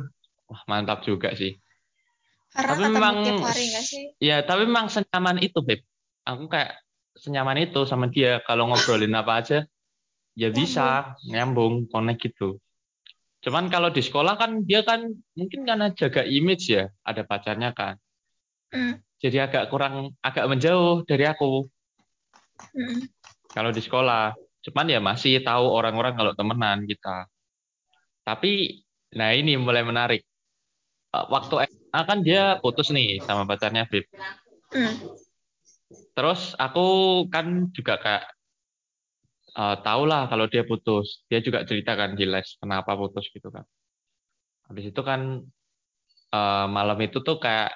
[0.47, 1.55] wah mantap juga sih.
[2.49, 5.85] Karena tapi memang- tiap hari gak sih Ya, tapi memang senyaman itu, Beb.
[6.25, 6.81] Aku kayak
[7.15, 8.41] senyaman itu sama dia.
[8.43, 9.59] Kalau ngobrolin apa aja,
[10.33, 12.57] ya bisa nyambung, connect gitu.
[13.39, 17.95] Cuman kalau di sekolah kan dia kan mungkin karena jaga image ya, ada pacarnya kan.
[18.69, 19.01] hmm.
[19.19, 21.67] Jadi agak kurang, agak menjauh dari aku
[22.71, 23.03] Hmm.
[23.49, 24.31] kalau di sekolah.
[24.59, 27.25] Cuman ya masih tahu orang-orang kalau temenan kita.
[28.21, 28.83] Tapi,
[29.15, 30.21] nah ini mulai menarik.
[31.09, 34.05] Eh, Waktu SMA kan dia putus nih sama pacarnya, Beb.
[34.69, 34.95] Hmm.
[36.13, 36.85] Terus aku
[37.33, 38.25] kan juga kayak
[39.57, 41.25] eh, tahu lah kalau dia putus.
[41.25, 43.65] Dia juga cerita kan di les kenapa putus gitu kan.
[44.69, 45.41] Habis itu kan
[46.37, 47.73] eh, malam itu tuh kayak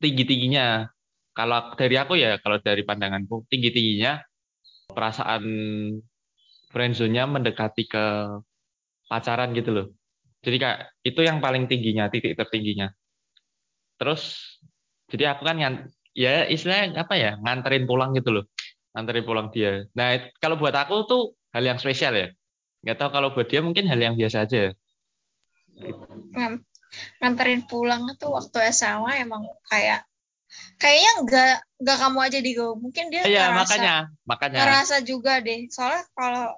[0.00, 0.88] tinggi-tingginya.
[1.36, 4.24] Kalau dari aku ya, kalau dari pandanganku, tinggi-tingginya
[4.88, 5.44] perasaan
[6.72, 8.04] friendzone-nya mendekati ke
[9.12, 9.86] pacaran gitu loh.
[10.46, 12.94] Jadi kayak itu yang paling tingginya, titik tertingginya.
[13.98, 14.22] Terus
[15.10, 18.44] jadi aku kan ngan- ya istilahnya apa ya nganterin pulang gitu loh.
[18.94, 19.90] Nganterin pulang dia.
[19.98, 22.30] Nah kalau buat aku tuh hal yang spesial ya.
[22.86, 24.70] Nggak tahu kalau buat dia mungkin hal yang biasa aja
[26.36, 26.62] Ngam-
[27.18, 30.06] nganterin pulang tuh waktu SMA emang kayak
[30.78, 34.58] kayaknya nggak nggak kamu aja di mungkin dia iya ngerasa makanya makanya.
[34.62, 35.66] ngerasa juga deh.
[35.68, 36.54] Soalnya kalau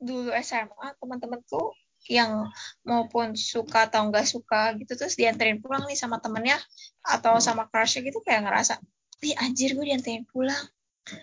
[0.00, 1.76] dulu SMA teman-temanku
[2.08, 2.52] yang
[2.84, 6.60] maupun suka atau nggak suka gitu terus dianterin pulang nih sama temennya
[7.00, 8.76] atau sama crushnya gitu kayak ngerasa
[9.24, 10.64] ih anjir gue dianterin pulang.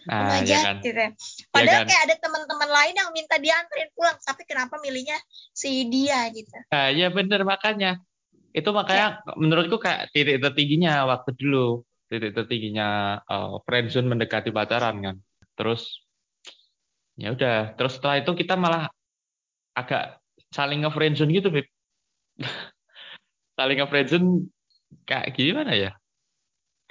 [0.05, 0.77] Nah oh ya kan?
[0.85, 1.09] gitu ya.
[1.49, 1.89] padahal kan?
[1.89, 5.17] kayak ada teman-teman lain yang minta dianterin pulang tapi kenapa milihnya
[5.53, 6.53] si dia gitu.
[6.69, 8.01] Nah ya bener makanya.
[8.51, 11.81] Itu makanya menurutku kayak titik tertingginya waktu dulu.
[12.09, 15.15] Titik tertingginya eh, friendzone mendekati pacaran kan.
[15.57, 16.05] Terus
[17.17, 17.73] ya udah.
[17.73, 18.85] Terus setelah itu kita malah
[19.73, 20.20] agak
[20.51, 21.67] saling nge-friendzone gitu Beb
[23.57, 24.51] saling nge-friendzone
[25.07, 25.91] kayak gimana ya?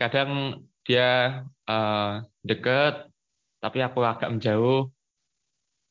[0.00, 3.08] Kadang dia eh, deket
[3.60, 4.88] tapi aku agak menjauh.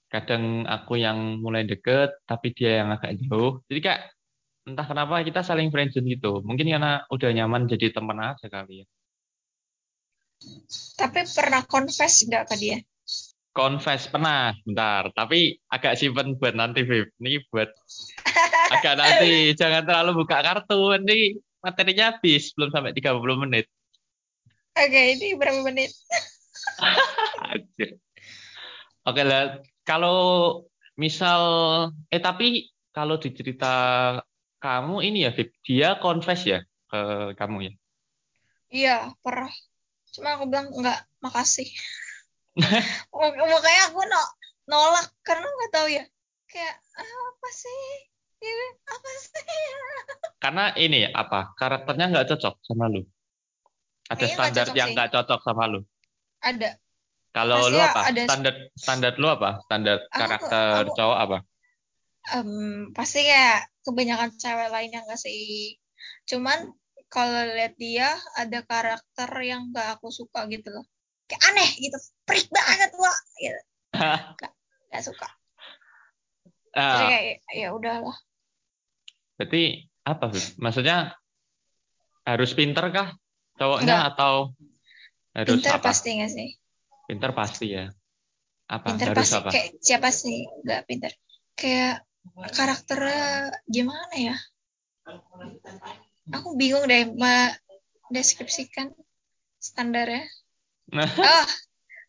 [0.09, 3.61] Kadang aku yang mulai deket tapi dia yang agak jauh.
[3.69, 4.01] Jadi kayak
[4.65, 6.41] entah kenapa kita saling friendzone gitu.
[6.41, 8.85] Mungkin karena udah nyaman jadi teman aja kali ya.
[10.97, 12.77] Tapi pernah confess nggak ke dia
[13.59, 14.07] confess.
[14.07, 15.11] Pernah bentar.
[15.11, 17.67] Tapi agak simpen buat nanti Beb ini buat
[18.75, 20.95] agak nanti jangan terlalu buka kartu.
[20.95, 23.67] Nanti materinya habis belum sampai 30 menit.
[24.79, 25.91] Oke ini berapa menit.
[29.03, 30.19] Oke lah, kalau
[30.95, 31.41] misal
[32.07, 33.73] eh tapi kalau di cerita
[34.59, 36.59] kamu ini ya, Vip, dia confess ya
[36.91, 36.99] ke
[37.39, 37.73] kamu ya.
[38.69, 39.49] iya pernah.
[40.13, 41.65] Cuma aku bilang nggak makasih.
[41.65, 41.98] Mak-
[43.11, 44.21] makanya aku no,
[44.65, 46.03] nolak karena nggak tahu ya
[46.45, 47.81] kayak "Ah, apa sih
[48.39, 49.43] Gitu, apa sih
[50.39, 51.51] Karena ini apa?
[51.59, 53.03] Karakternya nggak cocok sama lu.
[54.07, 55.79] Ada Kayaknya standar cocok yang nggak cocok sama lu.
[56.39, 56.69] ada
[57.35, 58.07] Kalau lu apa?
[58.07, 59.59] ada- Standar standar lu apa?
[59.67, 61.37] Standar Aku- karakter aku- cowok apa?
[62.31, 62.49] Em,
[62.95, 65.75] pasti kayak kebanyakan cewek lain yang nggak sih
[66.29, 66.71] cuman
[67.09, 70.85] kalau lihat dia ada karakter yang nggak aku suka gitu loh
[71.25, 71.97] kayak aneh gitu
[72.29, 73.61] freak banget wah gitu.
[74.93, 75.27] nggak suka
[76.69, 78.17] jadi Ah, kayak ya udahlah
[79.41, 80.45] berarti apa, Vip?
[80.61, 81.13] Maksudnya
[82.25, 83.09] harus pinter kah
[83.57, 84.09] cowoknya Nggak.
[84.13, 84.33] atau
[85.33, 85.85] harus pinter apa?
[85.89, 86.49] pasti nggak sih
[87.09, 87.89] Pinter pasti ya.
[88.69, 88.85] Apa?
[88.93, 89.49] pinter harus pasti apa?
[89.49, 91.11] kayak siapa sih nggak pinter
[91.57, 92.05] kayak
[92.53, 94.35] karakternya gimana ya
[96.29, 97.09] aku bingung deh
[98.13, 98.93] deskripsikan
[99.57, 100.29] standarnya
[100.93, 101.47] oh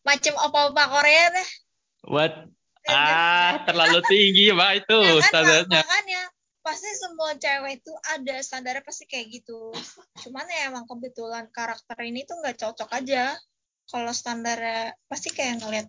[0.01, 1.51] macam opa-opa Korea deh
[2.09, 2.33] What?
[2.89, 5.69] Ah, terlalu tinggi, Pak, itu Ya kan, standarnya.
[5.69, 6.23] mak- makanya
[6.61, 9.73] pasti semua cewek itu ada standarnya pasti kayak gitu
[10.21, 13.33] cuman ya emang kebetulan karakter ini tuh nggak cocok aja
[13.89, 14.61] kalau standar
[15.09, 15.89] pasti kayak ngeliat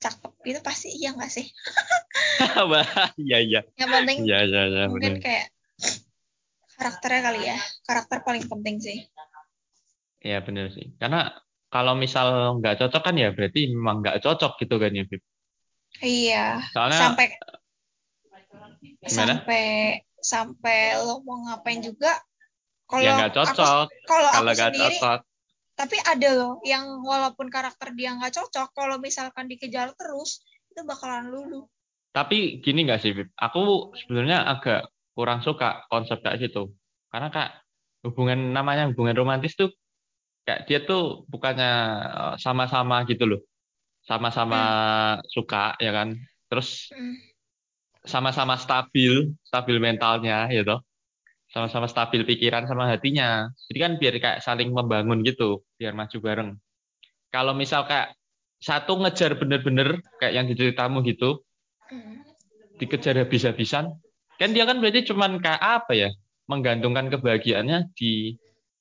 [0.00, 1.48] cakep gitu pasti iya nggak sih
[3.24, 3.60] iya iya.
[3.80, 5.24] yang penting Iya iya iya mungkin benar.
[5.24, 5.46] kayak
[6.76, 8.98] karakternya kali ya karakter paling penting sih
[10.20, 10.92] Iya benar sih.
[11.00, 11.32] Karena
[11.70, 15.22] kalau misal nggak cocok kan ya berarti memang nggak cocok gitu kan ya, Bib.
[16.02, 17.26] iya Soalnya sampai
[19.00, 19.40] Gimana?
[19.40, 19.64] sampai
[20.20, 22.20] sampai lo mau ngapain juga
[22.84, 23.86] kalau ya nggak cocok.
[24.04, 25.20] kalau aku Kalau nggak sendiri cocok.
[25.80, 31.32] tapi ada loh yang walaupun karakter dia nggak cocok kalau misalkan dikejar terus itu bakalan
[31.32, 31.64] lulu
[32.10, 33.30] Tapi gini nggak sih, Bib?
[33.38, 36.74] Aku sebenarnya agak kurang suka konsep kayak gitu.
[37.06, 37.62] Karena kak
[38.02, 39.70] hubungan namanya hubungan romantis tuh
[40.50, 41.72] kayak dia tuh bukannya
[42.10, 43.40] eh, sama-sama gitu loh.
[44.02, 44.74] Sama-sama
[45.30, 46.18] suka ya kan.
[46.50, 47.14] Terus Hmm.
[48.02, 50.82] sama-sama stabil, stabil mentalnya ya toh.
[51.54, 53.46] Sama-sama stabil pikiran sama hatinya.
[53.70, 56.50] Jadi kan biar kayak saling membangun gitu, biar maju bareng.
[57.30, 58.18] Kalau misal kayak
[58.58, 61.46] satu ngejar bener-bener kayak yang di ceritamu gitu,
[61.90, 62.22] Hmm.
[62.82, 63.94] dikejar habis-habisan,
[64.38, 66.10] kan dia kan berarti cuman kayak apa ya?
[66.50, 68.34] Menggantungkan kebahagiaannya di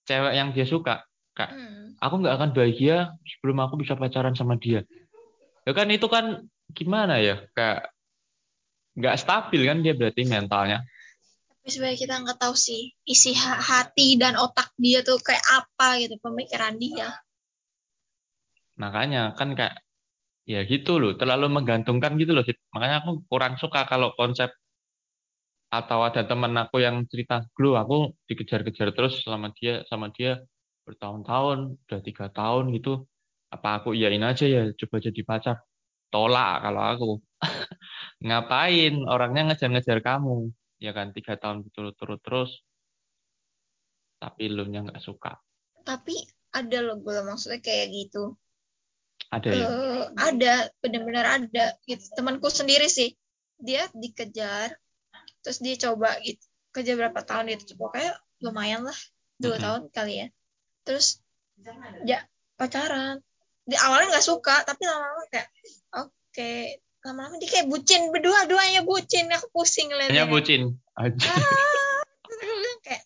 [0.09, 1.05] cewek yang dia suka.
[1.37, 1.95] Kak, Hmm.
[2.01, 4.83] aku nggak akan bahagia sebelum aku bisa pacaran sama dia.
[5.63, 7.45] Ya kan itu kan gimana ya?
[7.53, 7.93] Kayak
[8.99, 10.83] nggak stabil kan dia berarti mentalnya.
[11.47, 16.01] Tapi sebenarnya kita nggak tahu sih isi ha- hati dan otak dia tuh kayak apa
[16.03, 17.13] gitu pemikiran dia.
[18.79, 19.83] Makanya kan kayak
[20.49, 22.43] ya gitu loh, terlalu menggantungkan gitu loh.
[22.73, 24.49] Makanya aku kurang suka kalau konsep
[25.69, 30.41] atau ada teman aku yang cerita, "Glu, aku dikejar-kejar terus selama dia sama dia
[30.89, 33.05] bertahun-tahun, udah tiga tahun gitu.
[33.55, 35.57] Apa aku iyain aja ya, coba jadi pacar?"
[36.13, 37.09] Tolak kalau aku.
[38.25, 40.49] Ngapain orangnya ngejar-ngejar kamu?
[40.81, 42.51] Ya kan tiga tahun berturut-turut terus,
[44.19, 45.31] tapi lu nya nggak suka.
[45.85, 46.15] Tapi
[46.59, 48.35] ada loh gue maksudnya kayak gitu.
[49.29, 49.67] Ada ya?
[49.69, 52.03] Eh, ada benar-benar ada gitu.
[52.17, 53.13] Temanku sendiri sih
[53.59, 54.71] dia dikejar
[55.43, 58.99] terus dia coba gitu kerja berapa tahun gitu pokoknya lumayan lah
[59.39, 59.63] dua Mm-mm.
[59.63, 60.27] tahun kali ya
[60.89, 61.21] terus
[62.01, 62.25] ya
[62.57, 63.21] pacaran.
[63.69, 65.47] Di awalnya nggak suka tapi lama-lama kayak
[65.93, 66.53] oke.
[67.05, 69.29] Lama-lama dia kayak bucin berdua duanya bucin.
[69.29, 70.25] Aku pusing ngeliatnya.
[70.25, 70.81] Bucin.
[70.97, 71.29] Aja.
[71.29, 72.01] Ah,
[72.81, 73.03] kayak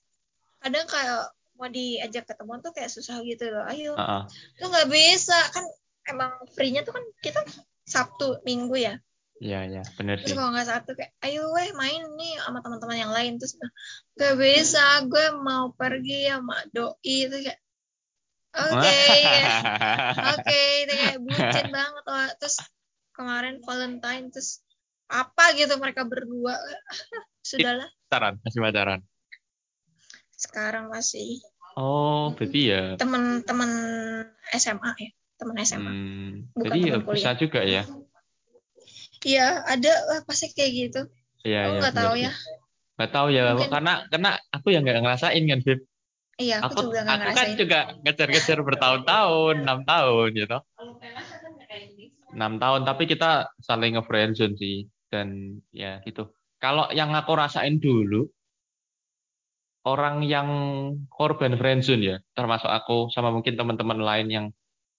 [0.63, 3.67] kadang kayak mau diajak ketemuan tuh kayak susah gitu loh.
[3.67, 3.99] Ayo.
[3.99, 4.23] Heeh.
[4.63, 5.35] lu nggak bisa.
[5.51, 5.67] Kan
[6.07, 7.43] emang free-nya tuh kan kita
[7.83, 8.95] Sabtu Minggu ya.
[9.43, 10.37] Iya, iya, terus sih.
[10.39, 13.35] kalau nggak Sabtu kayak ayo weh main nih sama teman-teman yang lain.
[13.35, 13.75] Terus bilang,
[14.15, 14.83] gak bisa.
[15.11, 17.27] Gue mau pergi sama doi.
[17.27, 17.59] Itu kayak
[18.53, 19.49] oke ya.
[20.33, 22.29] oke itu kayak bucin banget wah.
[22.35, 22.57] terus
[23.11, 24.61] kemarin Valentine terus
[25.05, 26.53] apa gitu mereka berdua
[27.43, 28.99] sudahlah pacaran, masih pacaran.
[30.33, 31.41] sekarang masih
[31.73, 32.93] Oh, berarti ya.
[32.95, 33.69] teman-teman
[34.53, 37.13] SMA ya teman SMA Hmm, Bukan jadi ya kuliah.
[37.17, 37.83] bisa juga ya.
[39.23, 41.01] iya ada lah pasti kayak gitu
[41.41, 41.79] Iya, iya.
[41.81, 42.31] nggak bener tahu ya
[42.93, 45.79] Nggak tahu ya, Mungkin- karena karena aku yang nggak ngerasain kan, Bib.
[46.41, 50.57] Iya aku, Aku juga nggak aku kan juga ngejar-ngejar bertahun-tahun, enam tahun gitu.
[52.33, 54.75] Enam tahun, tapi kita saling nge-friendzone sih.
[55.13, 55.27] Dan
[55.69, 56.33] ya gitu.
[56.57, 58.25] Kalau yang aku rasain dulu,
[59.91, 60.49] orang yang
[61.11, 64.45] korban friendzone ya, termasuk aku sama mungkin teman-teman lain yang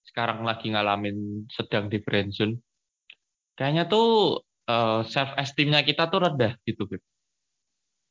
[0.05, 2.53] sekarang lagi ngalamin sedang di friendzone,
[3.57, 4.05] kayaknya tuh
[4.71, 6.83] eh, self esteemnya kita tuh rendah gitu.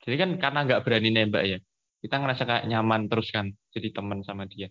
[0.04, 1.58] Jadi kan karena nggak berani nembak ya,
[2.05, 4.69] kita ngerasa kayak nyaman terus kan jadi teman sama dia.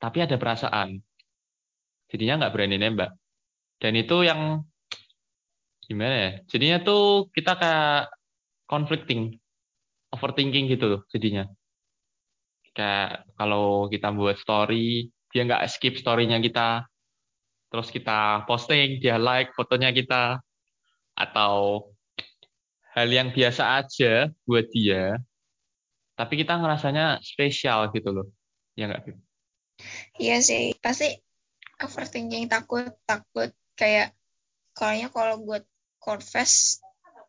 [0.00, 0.96] Tapi ada perasaan,
[2.08, 3.12] jadinya nggak berani nembak.
[3.76, 4.64] Dan itu yang
[5.84, 6.30] gimana ya?
[6.48, 8.08] Jadinya tuh kita kayak
[8.64, 9.36] conflicting,
[10.16, 11.44] overthinking gitu loh jadinya.
[12.72, 16.88] Kayak kalau kita buat story, dia nggak skip story-nya kita,
[17.68, 20.40] terus kita posting, dia like fotonya kita,
[21.16, 21.88] atau
[22.96, 25.20] hal yang biasa aja buat dia,
[26.16, 28.26] tapi kita ngerasanya spesial gitu loh.
[28.72, 29.16] Ya nggak, Bib?
[30.16, 31.12] Iya sih, pasti
[31.84, 34.16] overthinking takut takut kayak
[34.72, 35.60] kayaknya kalau gue
[36.00, 36.80] confess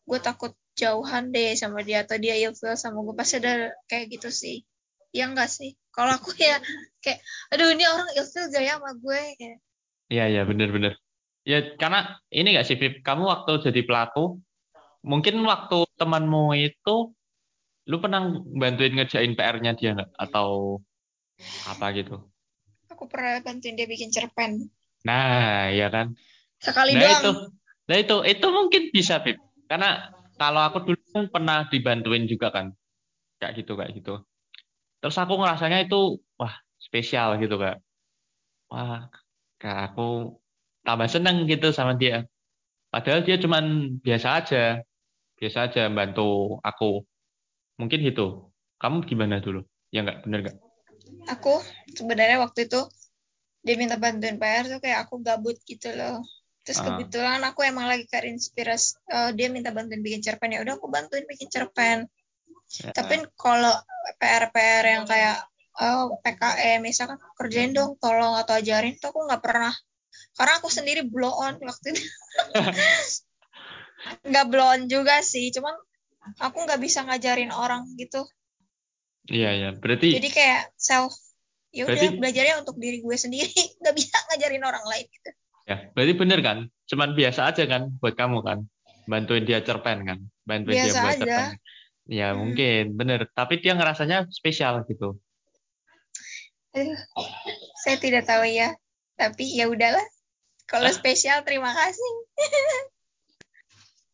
[0.08, 4.32] gue takut jauhan deh sama dia atau dia ilfeel sama gue pasti ada kayak gitu
[4.32, 4.64] sih.
[5.12, 5.76] Ya enggak sih?
[5.92, 6.64] Kalau aku ya
[7.04, 7.20] kayak
[7.52, 9.22] aduh ini orang ilfeel gak ya sama gue
[10.08, 10.96] Iya, iya, bener-bener.
[11.44, 13.04] Ya, karena ini nggak sih, Bib?
[13.04, 14.40] Kamu waktu jadi pelaku,
[15.04, 17.12] mungkin waktu temanmu itu,
[17.88, 18.22] lu pernah
[18.62, 20.10] bantuin ngerjain PR-nya dia nggak?
[20.20, 20.80] Atau
[21.68, 22.16] apa gitu?
[22.88, 24.72] aku pernah bantuin dia bikin cerpen
[25.08, 26.12] Nah, ya kan?
[26.60, 27.16] sekali Nah doang.
[27.16, 27.32] itu,
[27.88, 29.40] nah itu, itu mungkin bisa, Bib.
[29.72, 32.76] Karena kalau aku dulu kan pernah dibantuin juga kan,
[33.40, 34.20] kayak gitu, kayak gitu.
[35.00, 37.80] Terus aku ngerasanya itu, wah, spesial gitu, Kak.
[38.68, 39.08] wah
[39.62, 40.36] kayak aku
[40.84, 42.28] tambah seneng gitu sama dia.
[42.92, 44.64] Padahal dia cuman biasa aja,
[45.40, 47.04] biasa aja bantu aku.
[47.78, 48.52] Mungkin gitu.
[48.82, 49.66] Kamu gimana dulu?
[49.94, 50.58] Ya nggak, bener nggak?
[51.34, 51.62] Aku
[51.94, 52.82] sebenarnya waktu itu
[53.66, 56.22] dia minta bantuin PR tuh kayak aku gabut gitu loh.
[56.66, 56.86] Terus Ah.
[56.92, 61.26] kebetulan aku emang lagi terinspirasi eh, dia minta bantuin bikin cerpen ya udah aku bantuin
[61.26, 62.06] bikin cerpen.
[62.84, 62.92] Ya.
[62.92, 63.74] Tapi kalau
[64.20, 65.38] PR-PR yang kayak
[65.80, 69.74] eh, PKM misalkan kerjain dong tolong atau ajarin tuh aku nggak pernah
[70.38, 72.02] karena aku sendiri blow on waktu itu
[74.30, 75.74] nggak blow on juga sih cuman
[76.38, 78.28] aku nggak bisa ngajarin orang gitu
[79.28, 81.12] Iya ya, berarti jadi kayak self
[81.76, 83.52] ya udah belajarnya untuk diri gue sendiri
[83.84, 85.32] nggak bisa ngajarin orang lain gitu
[85.68, 86.58] ya, berarti bener kan?
[86.88, 88.64] Cuman biasa aja kan buat kamu kan?
[89.04, 90.20] Bantuin dia cerpen kan?
[90.48, 91.24] Bantuin dia Biasa buat aja.
[91.28, 91.48] cerpen.
[92.08, 92.40] Ya Hmm.
[92.40, 93.28] mungkin bener.
[93.36, 95.20] Tapi dia ngerasanya spesial gitu.
[96.72, 96.96] Aduh,
[97.84, 98.72] saya tidak tahu ya
[99.20, 100.08] tapi ya udahlah
[100.64, 100.96] kalau Ah.
[100.96, 102.12] spesial terima kasih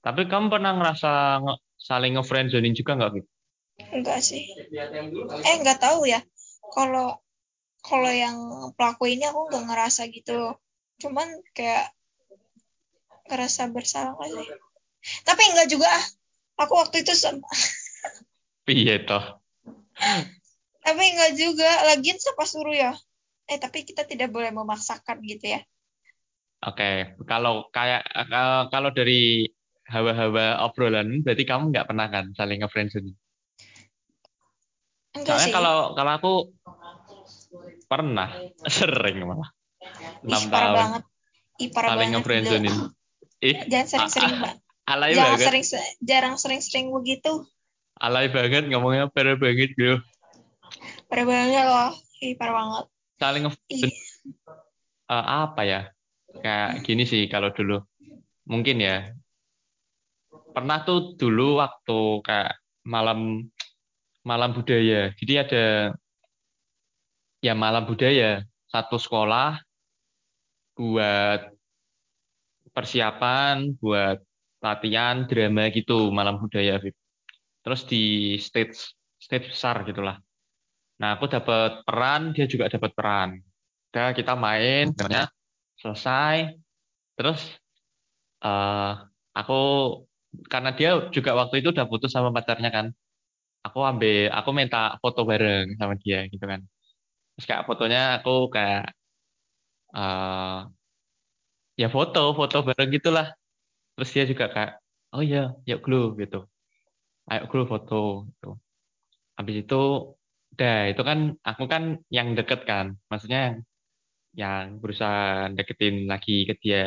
[0.03, 1.11] Tapi kamu pernah ngerasa
[1.43, 3.29] nge- saling nge-friendzonin juga nggak gitu?
[3.91, 4.43] enggak sih.
[5.43, 6.23] Eh nggak tahu ya.
[6.71, 7.19] Kalau
[7.83, 8.37] kalau yang
[8.79, 10.55] pelaku ini aku nggak ngerasa gitu
[11.03, 11.91] cuman kayak
[13.27, 14.47] ngerasa bersalah sih?
[15.27, 16.05] Tapi enggak juga ah.
[16.63, 17.43] Aku waktu itu sem-
[18.69, 19.23] Iya toh.
[20.83, 21.69] tapi enggak juga.
[21.91, 22.95] Lagian siapa suruh ya?
[23.51, 25.61] Eh tapi kita tidak boleh memaksakan gitu ya.
[26.63, 29.43] Oke, kalau kayak eh, kalau dari
[29.93, 33.15] hawa-hawa obrolan, berarti kamu nggak pernah kan saling nge-friendzonin?
[35.13, 36.33] enggak Soalnya sih kalau kalau aku
[37.85, 38.29] pernah,
[38.81, 39.53] sering malah.
[40.25, 41.03] Enam tahun banget
[41.61, 42.75] ih parah saling banget nge-friendzonin.
[43.43, 44.53] Ih, jangan sering-sering mbak
[44.83, 45.47] alay jangan banget.
[45.47, 45.65] sering
[46.03, 47.47] jarang sering-sering begitu
[48.03, 50.01] Alay banget ngomongnya parah banget gitu.
[51.07, 52.85] parah banget loh ih parah banget
[53.21, 53.93] Saling nge ih
[55.13, 55.81] eh, apa ya?
[56.33, 57.79] Kayak gini sih kalau dulu.
[58.49, 59.13] Mungkin ya.
[60.53, 62.53] Pernah tuh dulu waktu kayak
[62.85, 63.49] malam
[64.21, 65.09] malam budaya.
[65.17, 65.65] Jadi ada
[67.43, 69.59] ya malam budaya satu sekolah
[70.77, 71.41] buat
[72.73, 74.21] persiapan buat
[74.63, 76.77] latihan drama gitu malam budaya.
[77.65, 80.21] Terus di stage stage besar gitulah.
[81.01, 83.41] Nah aku dapat peran, dia juga dapat peran.
[83.91, 84.93] Udah kita main,
[85.81, 86.53] selesai.
[87.17, 87.41] Terus
[88.43, 88.93] eh
[89.33, 89.61] aku
[90.51, 92.87] karena dia juga waktu itu udah putus sama pacarnya kan.
[93.67, 96.61] Aku ambil, aku minta foto bareng sama dia gitu kan.
[97.35, 98.81] Terus kayak fotonya aku kayak
[99.93, 100.65] eh
[101.81, 103.25] ya foto, foto bareng gitulah.
[103.95, 104.71] Terus dia juga kayak,
[105.15, 106.37] oh iya, yuk glue gitu.
[107.31, 107.95] Ayo glue foto
[108.29, 108.47] gitu.
[109.37, 109.75] Habis itu
[110.53, 111.19] udah itu kan
[111.49, 111.83] aku kan
[112.17, 112.85] yang deket kan.
[113.11, 113.41] Maksudnya
[114.41, 116.81] yang berusaha deketin lagi ke dia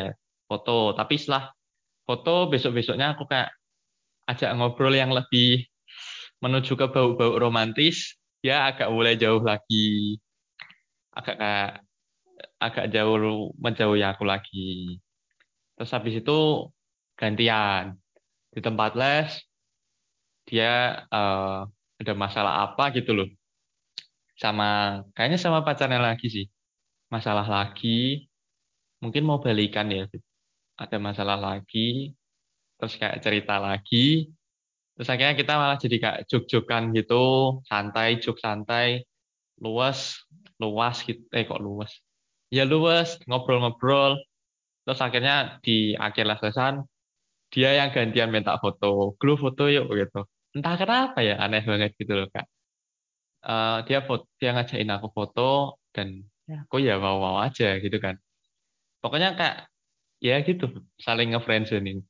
[0.49, 0.71] foto.
[0.99, 1.43] Tapi setelah
[2.07, 3.51] foto besok-besoknya aku kayak
[4.31, 5.67] ajak ngobrol yang lebih
[6.43, 8.15] menuju ke bau-bau romantis.
[8.39, 10.15] Dia agak mulai jauh lagi.
[11.11, 11.37] Agak
[12.61, 14.97] agak jauh menjauhi aku lagi.
[15.75, 16.37] Terus habis itu
[17.19, 17.97] gantian
[18.53, 19.29] di tempat les
[20.47, 21.59] dia eh,
[22.01, 23.29] ada masalah apa gitu loh
[24.37, 24.65] sama
[25.17, 26.45] kayaknya sama pacarnya lagi sih
[27.09, 28.29] masalah lagi
[29.01, 30.05] mungkin mau balikan ya
[30.77, 32.13] ada masalah lagi
[32.77, 34.29] terus kayak cerita lagi
[34.93, 37.23] terus akhirnya kita malah jadi kayak jok-jokan gitu
[37.69, 39.05] santai jok santai
[39.61, 40.21] luas
[40.61, 41.91] luas gitu eh kok luas
[42.53, 44.21] ya luas ngobrol-ngobrol
[44.85, 46.85] terus akhirnya di akhir lesesan
[47.53, 50.27] dia yang gantian minta foto, glue foto yuk gitu.
[50.55, 52.45] Entah kenapa ya aneh banget gitu loh kak.
[53.47, 55.41] Eh, dia foto, dia ngajakin aku foto
[55.95, 56.07] dan
[56.49, 58.15] ya, aku ya mau-mau aja gitu kan.
[59.01, 59.55] Pokoknya kak
[60.23, 62.03] ya gitu saling ngefriendzonin.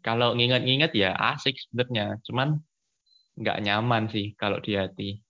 [0.00, 2.56] Kalau nginget-nginget ya asik sebenarnya, cuman
[3.36, 5.20] nggak nyaman sih kalau di hati.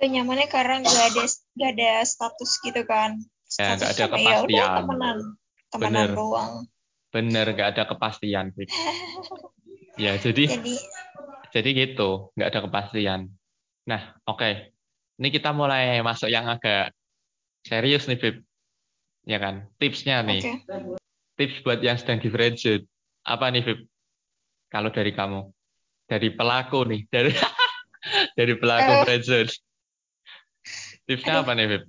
[0.00, 1.24] Gak nyamannya karena gak ada
[1.60, 3.20] gak ada status gitu kan
[3.58, 4.76] Ya, nggak ada mah ya udah kepastian.
[4.78, 5.18] temenan
[5.68, 6.10] temenan Bener.
[6.14, 6.52] doang
[7.10, 8.46] Bener nggak ada kepastian.
[8.54, 8.70] Fik.
[9.98, 10.74] Ya jadi jadi
[11.50, 13.20] Jadi gitu, nggak ada kepastian.
[13.84, 14.70] Nah, oke.
[15.18, 16.94] Ini kita mulai masuk yang agak
[17.66, 18.40] serius nih, Bib.
[19.28, 19.68] Ya kan?
[19.76, 20.64] Tipsnya nih.
[21.36, 22.84] Tips buat yang sedang di friendzone.
[23.24, 23.80] Apa nih, Bib?
[24.72, 25.48] Kalau dari kamu.
[26.08, 27.00] Dari pelaku nih.
[27.08, 27.32] Dari
[28.38, 29.52] dari pelaku friendzone.
[31.04, 31.44] Tipsnya Aduh.
[31.44, 31.84] apa nih, Bib?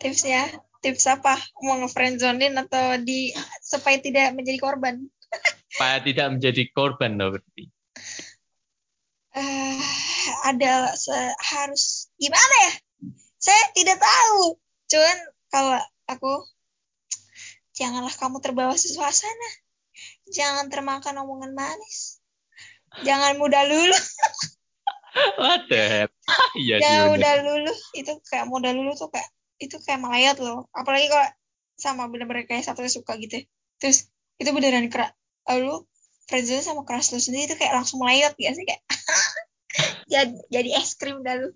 [0.00, 0.48] tipsnya
[0.82, 3.30] tips apa mau ngefriendzonin atau di
[3.62, 5.06] supaya tidak menjadi korban
[5.72, 7.64] Supaya tidak menjadi korban loh berarti.
[9.32, 9.80] eh
[10.44, 10.92] ada
[11.40, 12.72] harus gimana ya
[13.40, 14.60] saya tidak tahu
[14.92, 16.46] cuman kalau aku
[17.72, 19.50] janganlah kamu terbawa suasana.
[20.32, 22.22] Jangan termakan omongan manis.
[23.04, 24.02] Jangan mudah luluh.
[25.40, 26.10] Wadet.
[26.56, 26.82] Iya sih.
[26.84, 27.12] jangan bener.
[27.16, 27.78] mudah luluh.
[27.96, 29.28] Itu kayak mudah luluh tuh kayak
[29.60, 30.68] itu kayak melayat loh.
[30.72, 31.28] Apalagi kalau
[31.76, 33.44] sama bener-bener kayak satu suka gitu.
[33.80, 34.08] Terus
[34.40, 35.12] itu beneran keras
[35.52, 35.84] lu
[36.30, 38.36] friendzone sama keras lu sendiri itu kayak langsung melayat.
[38.36, 38.82] Ya sih kayak
[40.12, 41.52] jadi jadi es krim dah lu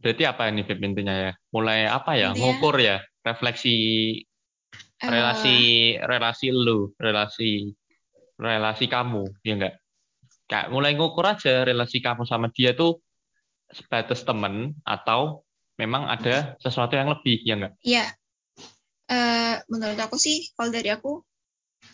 [0.00, 1.32] Berarti apa ini Beb intinya ya?
[1.52, 2.32] Mulai apa ya?
[2.32, 3.76] Intinya- Ngukur ya, refleksi
[5.00, 5.56] Eh, relasi
[5.96, 7.72] relasi lu, relasi
[8.36, 9.74] relasi kamu, ya enggak?
[10.44, 13.00] Kayak mulai ngukur aja relasi kamu sama dia tuh
[13.72, 15.40] sebatas temen atau
[15.80, 17.72] memang ada sesuatu yang lebih, ya enggak?
[17.80, 18.04] ya
[19.08, 21.24] eh, menurut aku sih kalau dari aku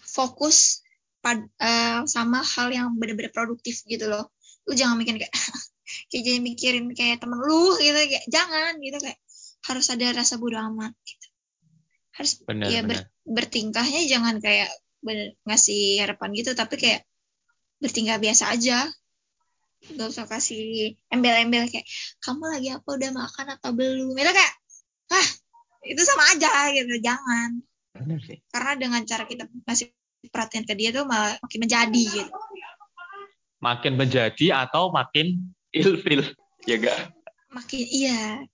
[0.02, 0.82] fokus
[1.22, 4.34] pad, eh, sama hal yang bener-bener produktif gitu loh
[4.66, 5.30] lu jangan mikir kayak
[6.12, 9.18] kayak jadi mikirin kayak temen lu gitu kayak jangan gitu kayak
[9.66, 11.26] harus ada rasa bodo amat gitu.
[12.16, 13.04] Harus Benar, ya benar.
[13.04, 14.70] ber- bertingkahnya jangan kayak
[15.02, 17.02] bener, ngasih harapan gitu tapi kayak
[17.82, 18.86] bertingkah biasa aja.
[19.86, 21.86] Gak usah kasih embel-embel kayak
[22.24, 24.16] kamu lagi apa udah makan atau belum?
[24.16, 24.54] Itu kayak
[25.12, 25.28] ah
[25.86, 27.62] itu sama aja gitu jangan.
[27.96, 28.36] Sih.
[28.52, 29.88] karena dengan cara kita ngasih
[30.28, 32.30] perhatian ke dia tuh malah makin menjadi gitu.
[33.56, 36.22] Makin menjadi atau makin ilfil,
[36.64, 37.16] ya enggak?
[37.56, 38.44] makin iya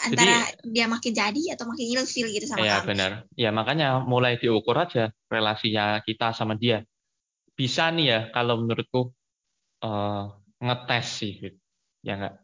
[0.00, 3.10] antara dia makin jadi atau makin ilfil gitu sama Iya kamu benar.
[3.36, 6.80] Ya makanya mulai diukur aja relasinya kita sama dia.
[7.52, 9.12] Bisa nih ya kalau menurutku
[9.84, 10.24] eh,
[10.60, 11.32] ngetes sih,
[12.00, 12.34] ya nggak?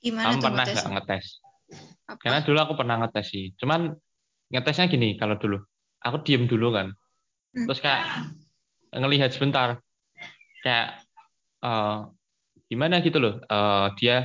[0.00, 1.26] gimana Kamu tuh pernah nggak ngetes?
[2.10, 2.18] Apa?
[2.18, 3.44] Karena dulu aku pernah ngetes sih.
[3.54, 3.94] Cuman
[4.50, 5.62] ngetesnya gini kalau dulu.
[6.02, 6.90] Aku diem dulu kan.
[7.54, 7.66] Hmm.
[7.70, 8.02] Terus kayak
[8.98, 9.78] ngelihat sebentar.
[10.66, 11.06] Kayak
[11.62, 11.98] eh,
[12.70, 13.34] gimana gitu loh.
[13.42, 14.16] Eh, dia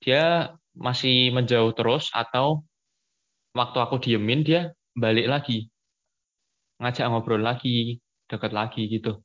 [0.00, 2.64] dia masih menjauh terus atau
[3.52, 5.68] waktu aku diemin dia balik lagi.
[6.80, 9.20] Ngajak ngobrol lagi, deket lagi gitu.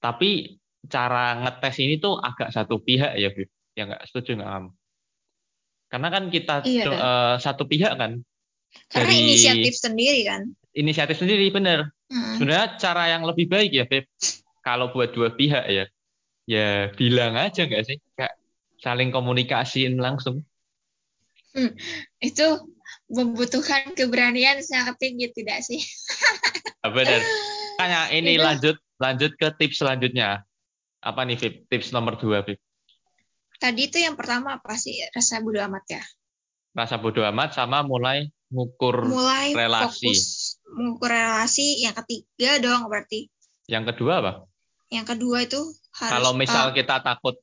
[0.00, 3.48] Tapi cara ngetes ini tuh agak satu pihak ya, Bib.
[3.76, 4.70] Ya nggak setuju nggak kamu?
[5.92, 6.84] Karena kan kita Iya.
[6.88, 8.24] eh, satu pihak kan.
[8.88, 11.92] karena dari- inisiatif sendiri kan Inisiatif sendiri bener.
[12.08, 12.40] Mm.
[12.40, 14.08] Sebenarnya cara yang lebih baik ya, Beb.
[14.64, 15.84] Kalau buat dua pihak ya,
[16.48, 17.98] ya bilang aja nggak sih?
[18.14, 18.34] Kayak
[18.78, 20.42] saling komunikasiin langsung.
[22.18, 22.46] itu
[23.12, 25.84] membutuhkan keberanian sangat tinggi tidak sih
[26.80, 27.20] Ah, Bener.
[27.76, 30.42] Makanya ini Itu- lanjut lanjut ke tips selanjutnya.
[31.02, 31.54] Apa nih, Bib?
[31.66, 32.56] Tips nomor dua, Bib.
[33.58, 36.02] tadi itu yang pertama apa sih rasa bodo amat ya
[36.72, 40.02] Rasa bodo amat sama mulai ngukur mulai relasi.
[40.08, 40.20] fokus
[40.66, 43.30] mengukur relasi yang ketiga dong berarti
[43.68, 44.32] Yang kedua apa?
[44.90, 45.62] yang kedua itu
[45.92, 47.36] harus kalau misal eh, kita takut,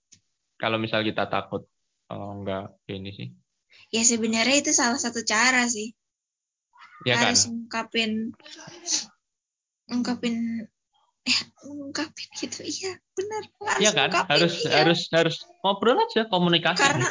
[0.58, 1.66] kalau misal kita takut,
[2.10, 3.28] oh, enggak ini sih,
[3.93, 5.93] ya sebenarnya itu salah satu cara sih
[7.08, 7.32] ya kan?
[7.32, 8.12] harus ngungkapin
[9.89, 10.36] ngungkapin
[11.24, 14.10] eh ngungkapin gitu iya benar harus Iya kan?
[14.28, 14.72] Harus iya.
[14.82, 16.80] harus harus ngobrol aja komunikasi.
[16.80, 17.08] karena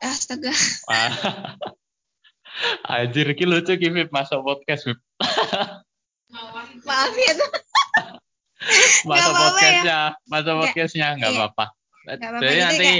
[0.00, 0.52] astaga
[0.88, 1.12] Wah.
[2.92, 4.98] Anjir, ki lucu ki Vip, masuk podcast Vip.
[6.88, 7.34] maaf ya
[8.60, 9.24] apa-apa ya.
[9.32, 11.38] podcastnya, masuk Nggak, podcastnya nggak iya.
[11.40, 11.64] apa-apa.
[12.02, 12.90] apa-apa, Jadi jadi nanti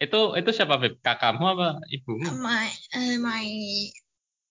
[0.00, 0.94] itu itu siapa Vip?
[1.00, 2.26] Kakakmu apa ibumu?
[2.38, 3.46] my eh, my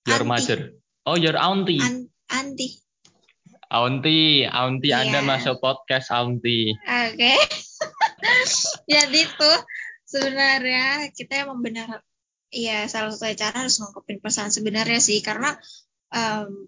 [0.05, 0.27] Your auntie.
[0.27, 0.59] mother.
[1.03, 1.79] Oh, your auntie.
[1.79, 2.77] an- anti
[3.69, 5.29] Auntie, auntie Anda Iya.
[5.29, 6.73] masuk podcast auntie.
[6.81, 7.33] oke
[8.85, 9.57] jadi tuh
[10.05, 12.01] sebenarnya kita emang benar
[12.49, 15.53] ya salah satu cara harus ngungkapin pesan sebenarnya sih karena
[16.09, 16.65] em,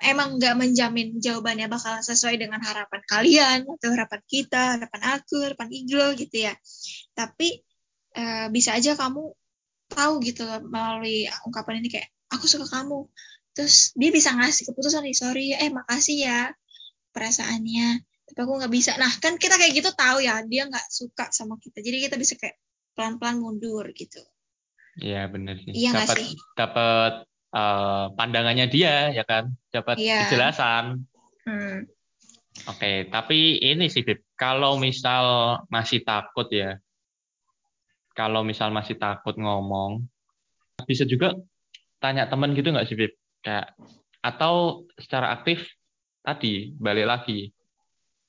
[0.00, 5.68] emang nggak menjamin jawabannya bakal sesuai dengan harapan kalian atau harapan kita harapan aku harapan
[5.72, 6.54] Iglo gitu ya.
[7.16, 7.64] Tapi
[8.16, 9.32] eh, bisa aja kamu
[9.86, 13.08] tahu gitu loh melalui ungkapan ini kayak aku suka kamu.
[13.56, 16.40] Terus dia bisa ngasih keputusan nih sorry ya eh makasih ya
[17.16, 18.98] perasaannya tapi aku nggak bisa.
[18.98, 21.80] Nah kan kita kayak gitu tahu ya dia nggak suka sama kita.
[21.80, 22.58] Jadi kita bisa kayak
[22.92, 24.20] pelan-pelan mundur gitu.
[24.98, 25.72] Iya benar sih.
[25.72, 26.32] Iya dapat sih?
[26.56, 27.12] dapat
[27.56, 30.28] eh, pandangannya dia ya kan, dapat Iya.
[30.28, 30.84] kejelasan.
[31.48, 31.88] hmm.
[32.66, 36.80] Oke, tapi ini sih Bib, kalau misal masih takut ya,
[38.16, 40.00] kalau misal masih takut ngomong,
[40.88, 41.36] bisa juga
[42.00, 43.12] tanya teman gitu nggak sih Bib?
[43.44, 43.76] Kayak
[44.24, 45.68] atau secara aktif
[46.24, 47.52] tadi balik lagi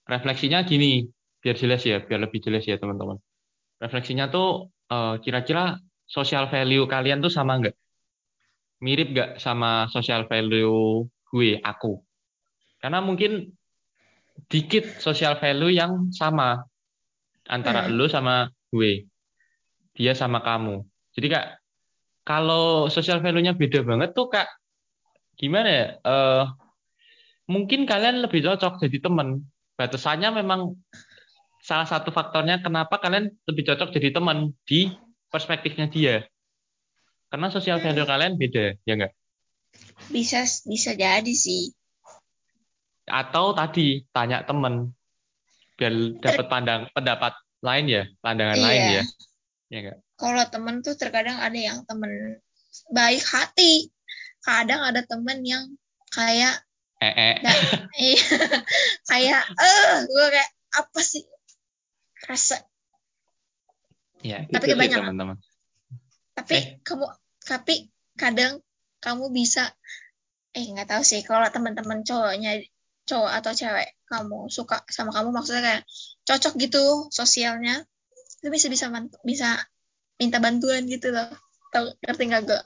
[0.06, 1.08] refleksinya gini,
[1.40, 3.18] biar jelas ya, biar lebih jelas ya teman-teman.
[3.80, 7.76] Refleksinya tuh eh, kira-kira social value kalian tuh sama nggak?
[8.78, 11.98] Mirip nggak sama social value gue, aku?
[12.78, 13.50] Karena mungkin
[14.48, 16.62] dikit social value yang sama
[17.50, 17.98] antara Hmm.
[17.98, 19.10] lu sama gue,
[19.98, 20.86] dia sama kamu.
[21.18, 21.46] Jadi kak
[22.22, 24.46] kalau social value-nya beda banget tuh kak
[25.42, 25.88] gimana ya?
[25.98, 26.44] Eh,
[27.50, 29.42] mungkin kalian lebih cocok jadi teman.
[29.74, 30.78] Batasannya memang
[31.64, 34.94] salah satu faktornya kenapa kalian lebih cocok jadi teman di
[35.34, 36.24] perspektifnya dia.
[37.28, 39.14] Karena sosial value kalian beda, ya enggak?
[40.08, 41.76] Bisa bisa jadi sih.
[43.08, 44.92] Atau tadi tanya temen
[45.78, 48.92] biar dapat pandang pendapat lain ya, pandangan lain Iya.
[48.92, 49.04] ya.
[49.68, 49.98] Ya enggak?
[50.18, 52.40] Kalau temen tuh terkadang ada yang temen
[52.90, 53.92] baik hati.
[54.42, 55.68] Kadang ada temen yang
[56.12, 56.64] kayak
[56.98, 57.36] Eh, eh.
[57.46, 57.54] Nah,
[58.02, 58.26] iya,
[59.06, 60.50] kayak eh gue kayak
[60.82, 61.22] apa sih
[62.26, 62.58] rasa
[64.26, 65.14] Ya, Tapi kebanyakan.
[65.14, 65.38] teman-teman.
[66.48, 66.66] Tapi Eh.
[66.80, 67.06] kamu
[67.44, 67.76] tapi
[68.16, 68.64] kadang
[69.04, 69.76] kamu bisa
[70.56, 72.64] eh nggak tahu sih kalau teman-teman cowoknya
[73.04, 75.84] cowok atau cewek kamu suka sama kamu maksudnya kayak
[76.24, 77.84] cocok gitu sosialnya
[78.40, 78.88] itu bisa bisa
[79.28, 79.50] bisa
[80.18, 81.30] minta bantuan gitu loh.
[81.70, 82.62] Tahu ngerti nggak gue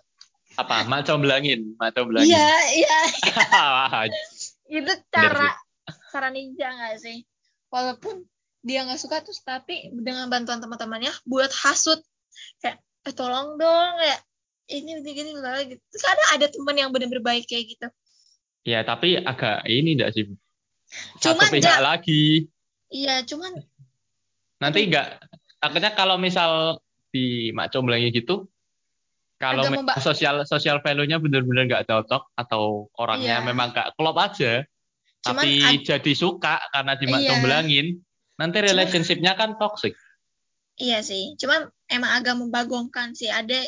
[0.60, 0.84] Apa?
[0.86, 2.28] Mak comblangin, mak comblangin.
[2.32, 3.00] iya iya.
[4.72, 5.52] Itu cara
[6.12, 7.24] cara ninja nggak sih?
[7.72, 8.28] Walaupun
[8.62, 12.04] dia nggak suka terus tapi dengan bantuan teman-temannya buat hasut.
[12.60, 14.20] Kayak eh tolong dong kayak
[14.70, 17.88] ini ini gini lah gitu terus ada ada teman yang benar-benar baik kayak gitu
[18.62, 20.30] ya, tapi agak ini enggak sih?
[21.18, 22.46] Satu Cuman pihak lagi.
[22.94, 23.58] iya cuman
[24.62, 25.18] Nanti enggak
[25.58, 26.78] takutnya kalau misal
[27.10, 28.46] di mak comblangi gitu
[29.36, 33.46] kalau memba- sosial sosial value-nya benar-benar nggak cocok atau orangnya Iya.
[33.46, 34.62] memang nggak klop aja
[35.22, 37.30] Cuman tapi ad- jadi suka karena di mak Iya.
[37.34, 37.86] comblangin
[38.38, 39.98] nanti relationship-nya kan toxic
[40.78, 43.60] iya sih cuman emang agak membagongkan sih ada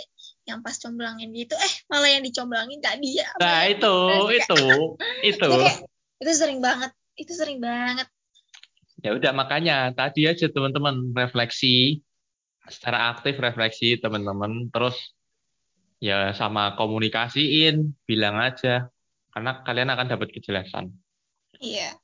[0.48, 1.56] yang pas comblangin gitu.
[1.56, 3.28] Eh malah yang dicomblangin gak dia.
[3.40, 3.96] Nah itu
[4.32, 4.60] itu
[5.30, 5.44] itu.
[5.44, 5.84] Itu kayak-
[6.24, 8.08] itu sering banget itu sering banget.
[9.04, 12.00] Ya udah makanya tadi aja teman-teman refleksi
[12.72, 14.72] secara aktif refleksi teman-teman.
[14.72, 14.96] Terus
[16.00, 18.88] ya sama komunikasiin bilang aja.
[19.34, 20.94] Karena kalian akan dapat kejelasan.
[21.60, 21.98] Iya.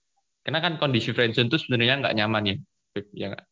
[0.43, 2.55] Karena kan kondisi friendzone itu sebenarnya nggak nyaman ya.
[3.15, 3.45] Ya nggak?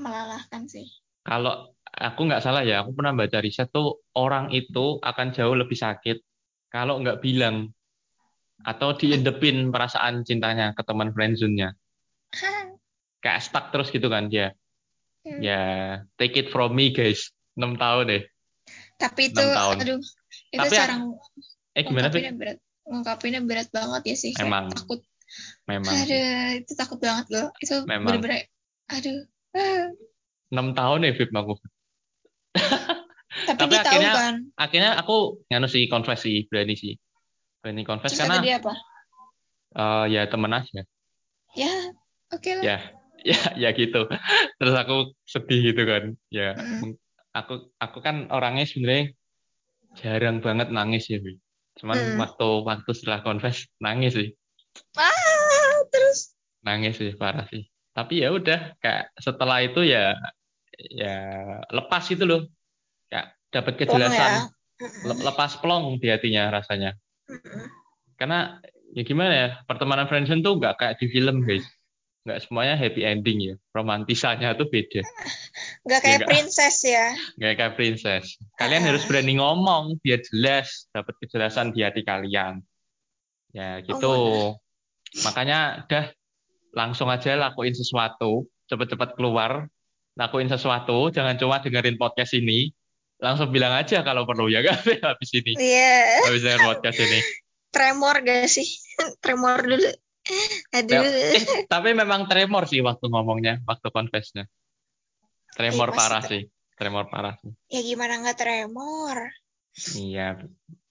[0.00, 0.88] melelahkan sih.
[1.20, 5.74] Kalau aku nggak salah ya aku pernah baca riset tuh orang itu akan jauh lebih
[5.76, 6.22] sakit
[6.70, 7.70] kalau nggak bilang
[8.60, 11.72] atau diendepin perasaan cintanya ke teman friendzone-nya
[13.24, 14.54] kayak stuck terus gitu kan dia
[15.20, 15.36] Hmm.
[15.44, 15.60] ya
[16.16, 18.22] take it from me guys 6 tahun deh
[18.96, 19.76] tapi itu tahun.
[19.84, 20.00] aduh
[20.48, 20.94] itu Tapi cara
[21.76, 24.64] eh gimana ngungkapinnya berat ngungkapinnya berat banget ya sih kayak Memang.
[24.72, 25.00] takut
[25.68, 28.16] memang aduh itu takut banget gue itu Memang.
[28.16, 28.48] bener-bener
[28.88, 29.18] aduh
[29.60, 29.86] ah.
[30.56, 31.54] 6 tahun ya Vip aku
[32.52, 34.34] tapi, Tapi tahu akhirnya- kan?
[34.58, 35.16] akhirnya aku
[35.48, 36.94] nganu sih confess sih berani sih.
[37.62, 38.72] Berani confess terus karena dia apa?
[39.70, 40.82] eh, ya temen aja.
[41.54, 41.74] Ya
[42.28, 42.62] oke lah.
[42.64, 42.78] Ya
[43.30, 44.08] ya ya gitu.
[44.58, 46.04] Terus aku sedih gitu kan.
[46.28, 46.96] Ya Mm.
[47.30, 49.14] aku aku kan orangnya sebenarnya
[49.94, 51.38] jarang banget nangis ya Bi.
[51.78, 52.18] cuman Mm.
[52.18, 54.28] waktu waktu setelah confess nangis sih.
[54.98, 56.34] Ah terus?
[56.66, 57.64] Nangis sih parah sih.
[57.90, 60.14] Tapi ya udah kayak setelah itu ya
[60.88, 61.16] ya
[61.68, 62.48] lepas itu loh.
[63.10, 64.08] Kayak dapat Plong ya.
[64.08, 64.32] kejelasan.
[64.80, 66.96] Le- lepas plong di hatinya rasanya.
[68.16, 68.56] Karena
[68.96, 71.66] ya gimana ya pertemanan friendzone tuh nggak kayak di film guys.
[72.20, 73.54] Nggak semuanya happy ending ya.
[73.72, 75.00] Romantisannya tuh beda.
[75.88, 76.28] Nggak kayak nggak.
[76.28, 77.06] princess ya?
[77.40, 78.24] Nggak kayak princess.
[78.56, 78.86] Kalian Ah.
[78.92, 82.60] harus berani ngomong biar jelas dapat kejelasan di hati kalian.
[83.50, 84.52] Ya gitu.
[85.24, 86.12] Makanya dah
[86.70, 89.66] langsung aja lakuin sesuatu cepet-cepet keluar
[90.20, 92.68] lakuin sesuatu jangan cuma dengerin podcast ini
[93.16, 94.76] langsung bilang aja kalau perlu ya kan
[95.08, 97.18] habis ini iya habis dengerin podcast ini
[97.72, 98.68] tremor gak sih
[99.24, 99.88] tremor dulu
[100.76, 104.44] aduh Eh, tapi memang tremor sih waktu ngomongnya, waktu confessnya.
[105.56, 106.42] Tremor Iya, parah sih,
[106.76, 107.50] tremor parah sih.
[107.66, 109.16] ya gimana nggak tremor
[109.96, 110.44] Iya,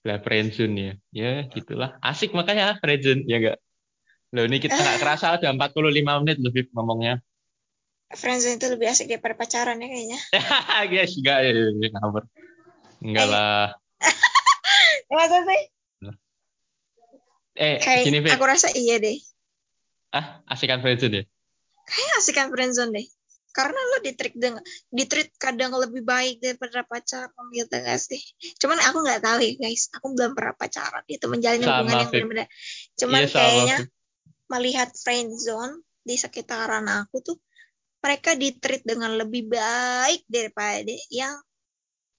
[0.04, 0.94] lah friendzone ya.
[1.14, 1.96] Ya, gitulah.
[2.02, 3.58] Asik makanya friendzone, ya enggak?
[4.34, 7.22] Loh, ini kita nggak kerasa udah 45 menit lebih ngomongnya.
[8.12, 10.20] Friendzone itu lebih asik daripada pacaran ya kayaknya
[10.88, 12.24] Guys, enggak ya, ya, ngawur.
[12.99, 13.32] Enggak Eh.
[13.32, 13.68] lah.
[15.10, 15.64] masa sih
[17.60, 18.32] Eh, kayak gini, Fit.
[18.34, 19.20] aku rasa iya deh
[20.10, 21.24] Ah, asikan friendzone ya?
[21.84, 23.07] kayak asikan friendzone deh
[23.49, 28.22] karena lo ditreat dengan ditreat kadang lebih baik daripada pacaran gitu gak sih
[28.57, 32.10] cuman aku nggak tahu ya guys aku belum pernah pacaran itu menjalin Sama, hubungan yang
[32.14, 32.47] benar-benar
[32.95, 33.89] cuman Iya, kayaknya Fit.
[34.47, 37.38] melihat friendzone di sekitaran aku tuh
[38.00, 41.36] mereka ditreat dengan lebih baik daripada yang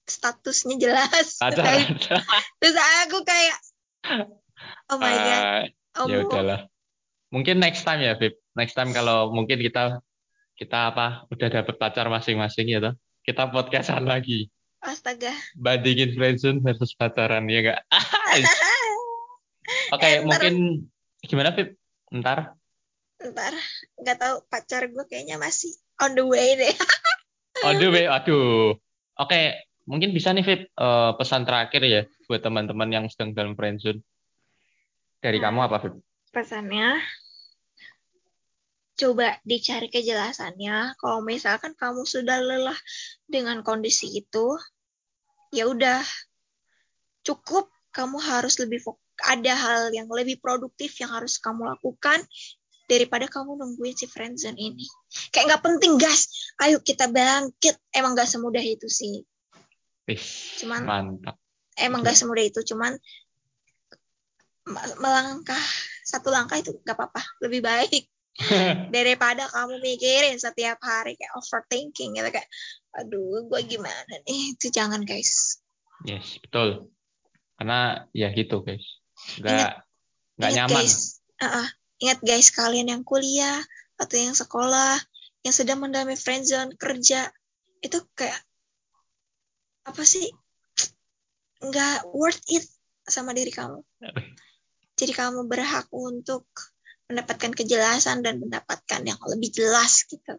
[0.05, 1.97] statusnya jelas Pacaran.
[2.59, 2.75] terus
[3.05, 3.57] aku kayak
[4.91, 5.43] oh my god
[5.91, 6.61] Ah, oh ya udahlah.
[7.31, 8.35] Mungkin next time ya, Bib.
[8.55, 9.99] Next time kalau mungkin kita
[10.55, 12.95] kita apa udah dapet pacar masing-masing ya toh.
[13.23, 14.47] Kita podcastan lagi.
[14.81, 15.29] Astaga.
[15.53, 17.79] bandingin friendzone versus pacaran ya enggak?
[19.93, 20.53] Oke, ntar- mungkin
[21.21, 21.77] gimana Pip?
[22.09, 22.57] Ntar.
[23.21, 23.53] Ntar
[24.01, 26.73] nggak tahu pacar gue kayaknya masih on the way deh.
[27.67, 28.73] On the way, aduh.
[29.21, 29.53] Oke,
[29.85, 34.01] mungkin bisa nih Pip eh, pesan terakhir ya buat teman-teman yang sedang dalam friendzone.
[35.21, 35.45] Dari Hmm.
[35.45, 35.93] kamu apa Pip?
[36.33, 36.97] Pesannya
[38.97, 40.97] coba dicari kejelasannya.
[40.97, 42.77] Kalau misalkan kamu sudah lelah
[43.29, 44.57] dengan kondisi itu,
[45.53, 46.01] ya udah
[47.21, 52.25] cukup kamu harus lebih fok- ada hal yang lebih produktif yang harus kamu lakukan
[52.91, 54.83] daripada kamu nungguin si friendzone ini.
[55.31, 56.27] Kayak nggak penting gas,
[56.59, 57.79] ayo kita bangkit.
[57.95, 59.23] Emang nggak semudah itu sih.
[60.11, 60.19] Wih,
[60.59, 61.39] Cuman- mantap.
[61.79, 62.99] Emang nggak semudah itu, cuman
[64.67, 65.63] me- melangkah
[66.03, 68.05] satu langkah itu nggak apa-apa, lebih baik
[68.95, 72.49] daripada kamu mikirin setiap hari kayak overthinking gitu kayak,
[72.91, 74.51] aduh gue gimana nih?
[74.59, 75.63] Itu jangan guys.
[76.03, 76.91] Yes, betul.
[77.55, 78.83] Karena ya gitu guys.
[79.39, 79.85] Nggak
[80.37, 80.75] nggak nyaman.
[80.83, 81.67] guys, Ah, ah.
[82.01, 83.61] Ingat guys kalian yang kuliah
[84.01, 84.97] atau yang sekolah
[85.45, 87.29] yang sedang mendalami friendzone kerja
[87.81, 88.37] itu kayak
[89.85, 90.29] apa sih
[91.61, 92.65] nggak worth it
[93.05, 93.81] sama diri kamu.
[94.97, 96.45] Jadi kamu berhak untuk
[97.09, 100.37] mendapatkan kejelasan dan mendapatkan yang lebih jelas gitu.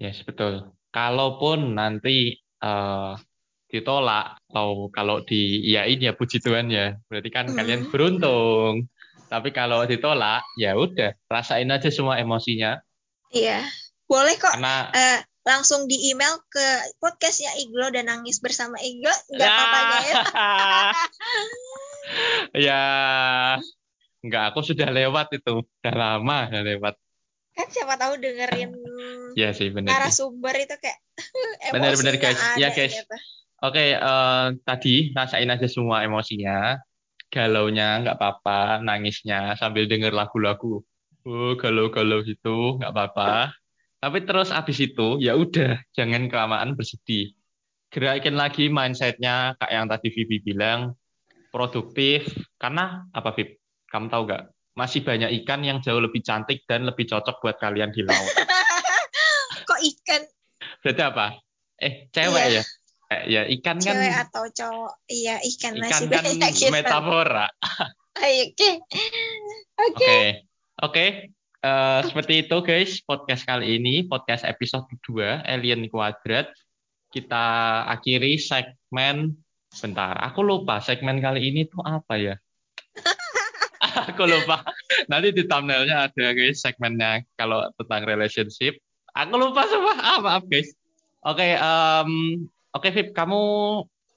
[0.00, 0.72] Yes, betul.
[0.92, 3.12] Kalaupun nanti eh,
[3.68, 6.96] ditolak atau kalau diiyain ya puji Tuhan ya.
[7.08, 7.56] Berarti kan Hmm.
[7.56, 8.88] kalian beruntung.
[9.26, 12.78] Tapi kalau ditolak, ya udah, rasain aja semua emosinya.
[13.34, 13.66] Iya,
[14.06, 16.66] boleh kok Karena eh, langsung di email ke
[17.02, 20.22] podcastnya Iglo dan nangis bersama Iglo nggak apa-apa Ya.
[22.54, 22.82] ya
[24.22, 25.62] enggak, aku sudah lewat itu.
[25.62, 26.94] Udah lama udah lewat.
[27.56, 28.76] Kan siapa tahu dengerin
[29.34, 29.90] Ya sih, bener.
[29.90, 29.96] sih.
[29.96, 30.98] narasumber itu kayak
[31.74, 32.40] emosinya guys.
[32.58, 32.94] Ya, guys.
[32.94, 33.16] gitu.
[33.64, 36.78] Oke, eh, tadi rasain aja semua emosinya.
[37.28, 40.82] Galaunya nggak apa-apa, nangisnya sambil denger lagu-lagu.
[41.26, 43.50] Oh, galau-galau gitu, nggak apa-apa.
[43.98, 47.34] Tapi terus abis itu, ya udah, jangan kelamaan bersedih.
[47.90, 50.94] Gerakin lagi mindsetnya, kayak yang tadi Vivi bilang,
[51.50, 52.28] produktif.
[52.60, 53.58] Karena apa, Vip?
[53.90, 54.42] Kamu tahu nggak?
[54.76, 58.34] Masih banyak ikan yang jauh lebih cantik dan lebih cocok buat kalian di laut.
[59.68, 60.22] Kok ikan
[60.84, 61.26] Berarti apa?
[61.80, 62.60] Eh, cewek Iya.
[62.60, 62.62] ya?
[63.06, 64.92] Eh, ya, ikan kan cewek atau cowok?
[65.06, 66.72] Iya ikan, masih ikan kan banyak gitu.
[66.74, 67.46] metafora.
[68.16, 68.80] Oke,
[69.76, 70.16] oke.
[70.80, 71.06] Oke.
[71.60, 76.48] Eh, seperti itu guys, podcast kali ini, podcast episode kedua, Alien Kuadrat.
[77.12, 77.44] Kita
[77.84, 79.36] akhiri segmen,
[79.68, 82.34] bentar, aku lupa segmen kali ini tuh apa ya?
[84.08, 84.64] aku lupa.
[85.12, 88.80] Nanti di thumbnailnya ada guys segmennya kalau tentang relationship.
[89.12, 89.92] Aku lupa semua.
[90.00, 90.72] Ah, maaf guys.
[91.20, 92.10] Oke, em,
[92.76, 93.40] oke Vip, kamu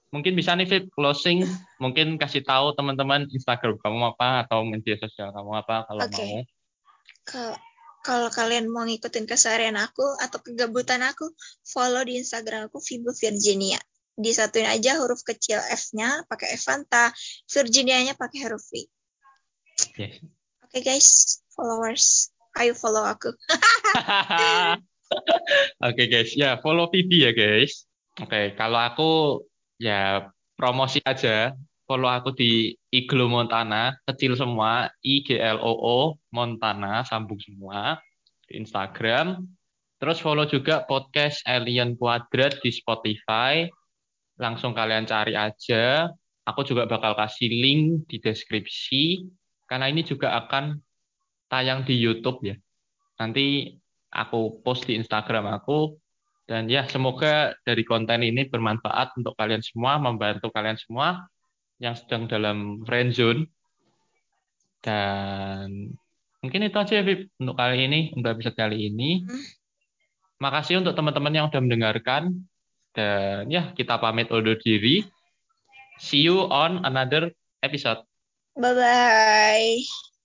[0.10, 1.48] mungkin bisa nih Vip closing,
[1.84, 6.20] mungkin kasih tahu teman-teman Instagram kamu apa atau media sosial kamu apa kalau Oke.
[6.20, 6.40] mau.
[7.26, 7.56] Kalau
[8.00, 11.28] kalau kalian mau ngikutin keseharian aku atau kegabutan aku,
[11.68, 13.78] follow di Instagram aku Vibu Virginia.
[14.16, 17.12] Disatuin aja huruf kecil F-nya pakai Evanta,
[17.48, 18.88] Virginia-nya pakai huruf V.
[20.00, 20.24] Yes.
[20.64, 23.32] Oke guys, followers, ayo follow aku.
[25.88, 27.89] Oke guys, ya follow Vivi ya guys.
[28.20, 29.12] Oke, kalau aku
[29.80, 30.28] ya
[30.60, 31.56] promosi aja,
[31.88, 36.00] follow aku di Iglo Montana, kecil semua, I G L O O
[36.36, 37.96] Montana, sambung semua
[38.44, 39.40] di Instagram.
[40.04, 43.72] Terus follow juga podcast Alien Quadrat di Spotify.
[44.36, 46.12] Langsung kalian cari aja.
[46.44, 49.24] Aku juga bakal kasih link di deskripsi
[49.64, 50.76] karena ini juga akan
[51.48, 52.56] tayang di YouTube ya.
[53.16, 53.76] Nanti
[54.12, 55.96] aku post di Instagram aku
[56.50, 61.30] dan ya semoga dari konten ini bermanfaat untuk kalian semua, membantu kalian semua
[61.78, 63.46] yang sedang dalam friend zone.
[64.82, 65.94] Dan
[66.42, 69.22] mungkin itu aja ya, Vip, untuk kali ini, untuk episode kali ini.
[69.30, 69.46] Hmm.
[70.42, 72.34] Makasih untuk teman-teman yang sudah mendengarkan.
[72.98, 75.06] Dan ya, kita pamit undur diri.
[76.02, 77.30] See you on another
[77.62, 78.02] episode.
[78.58, 80.18] Bye bye.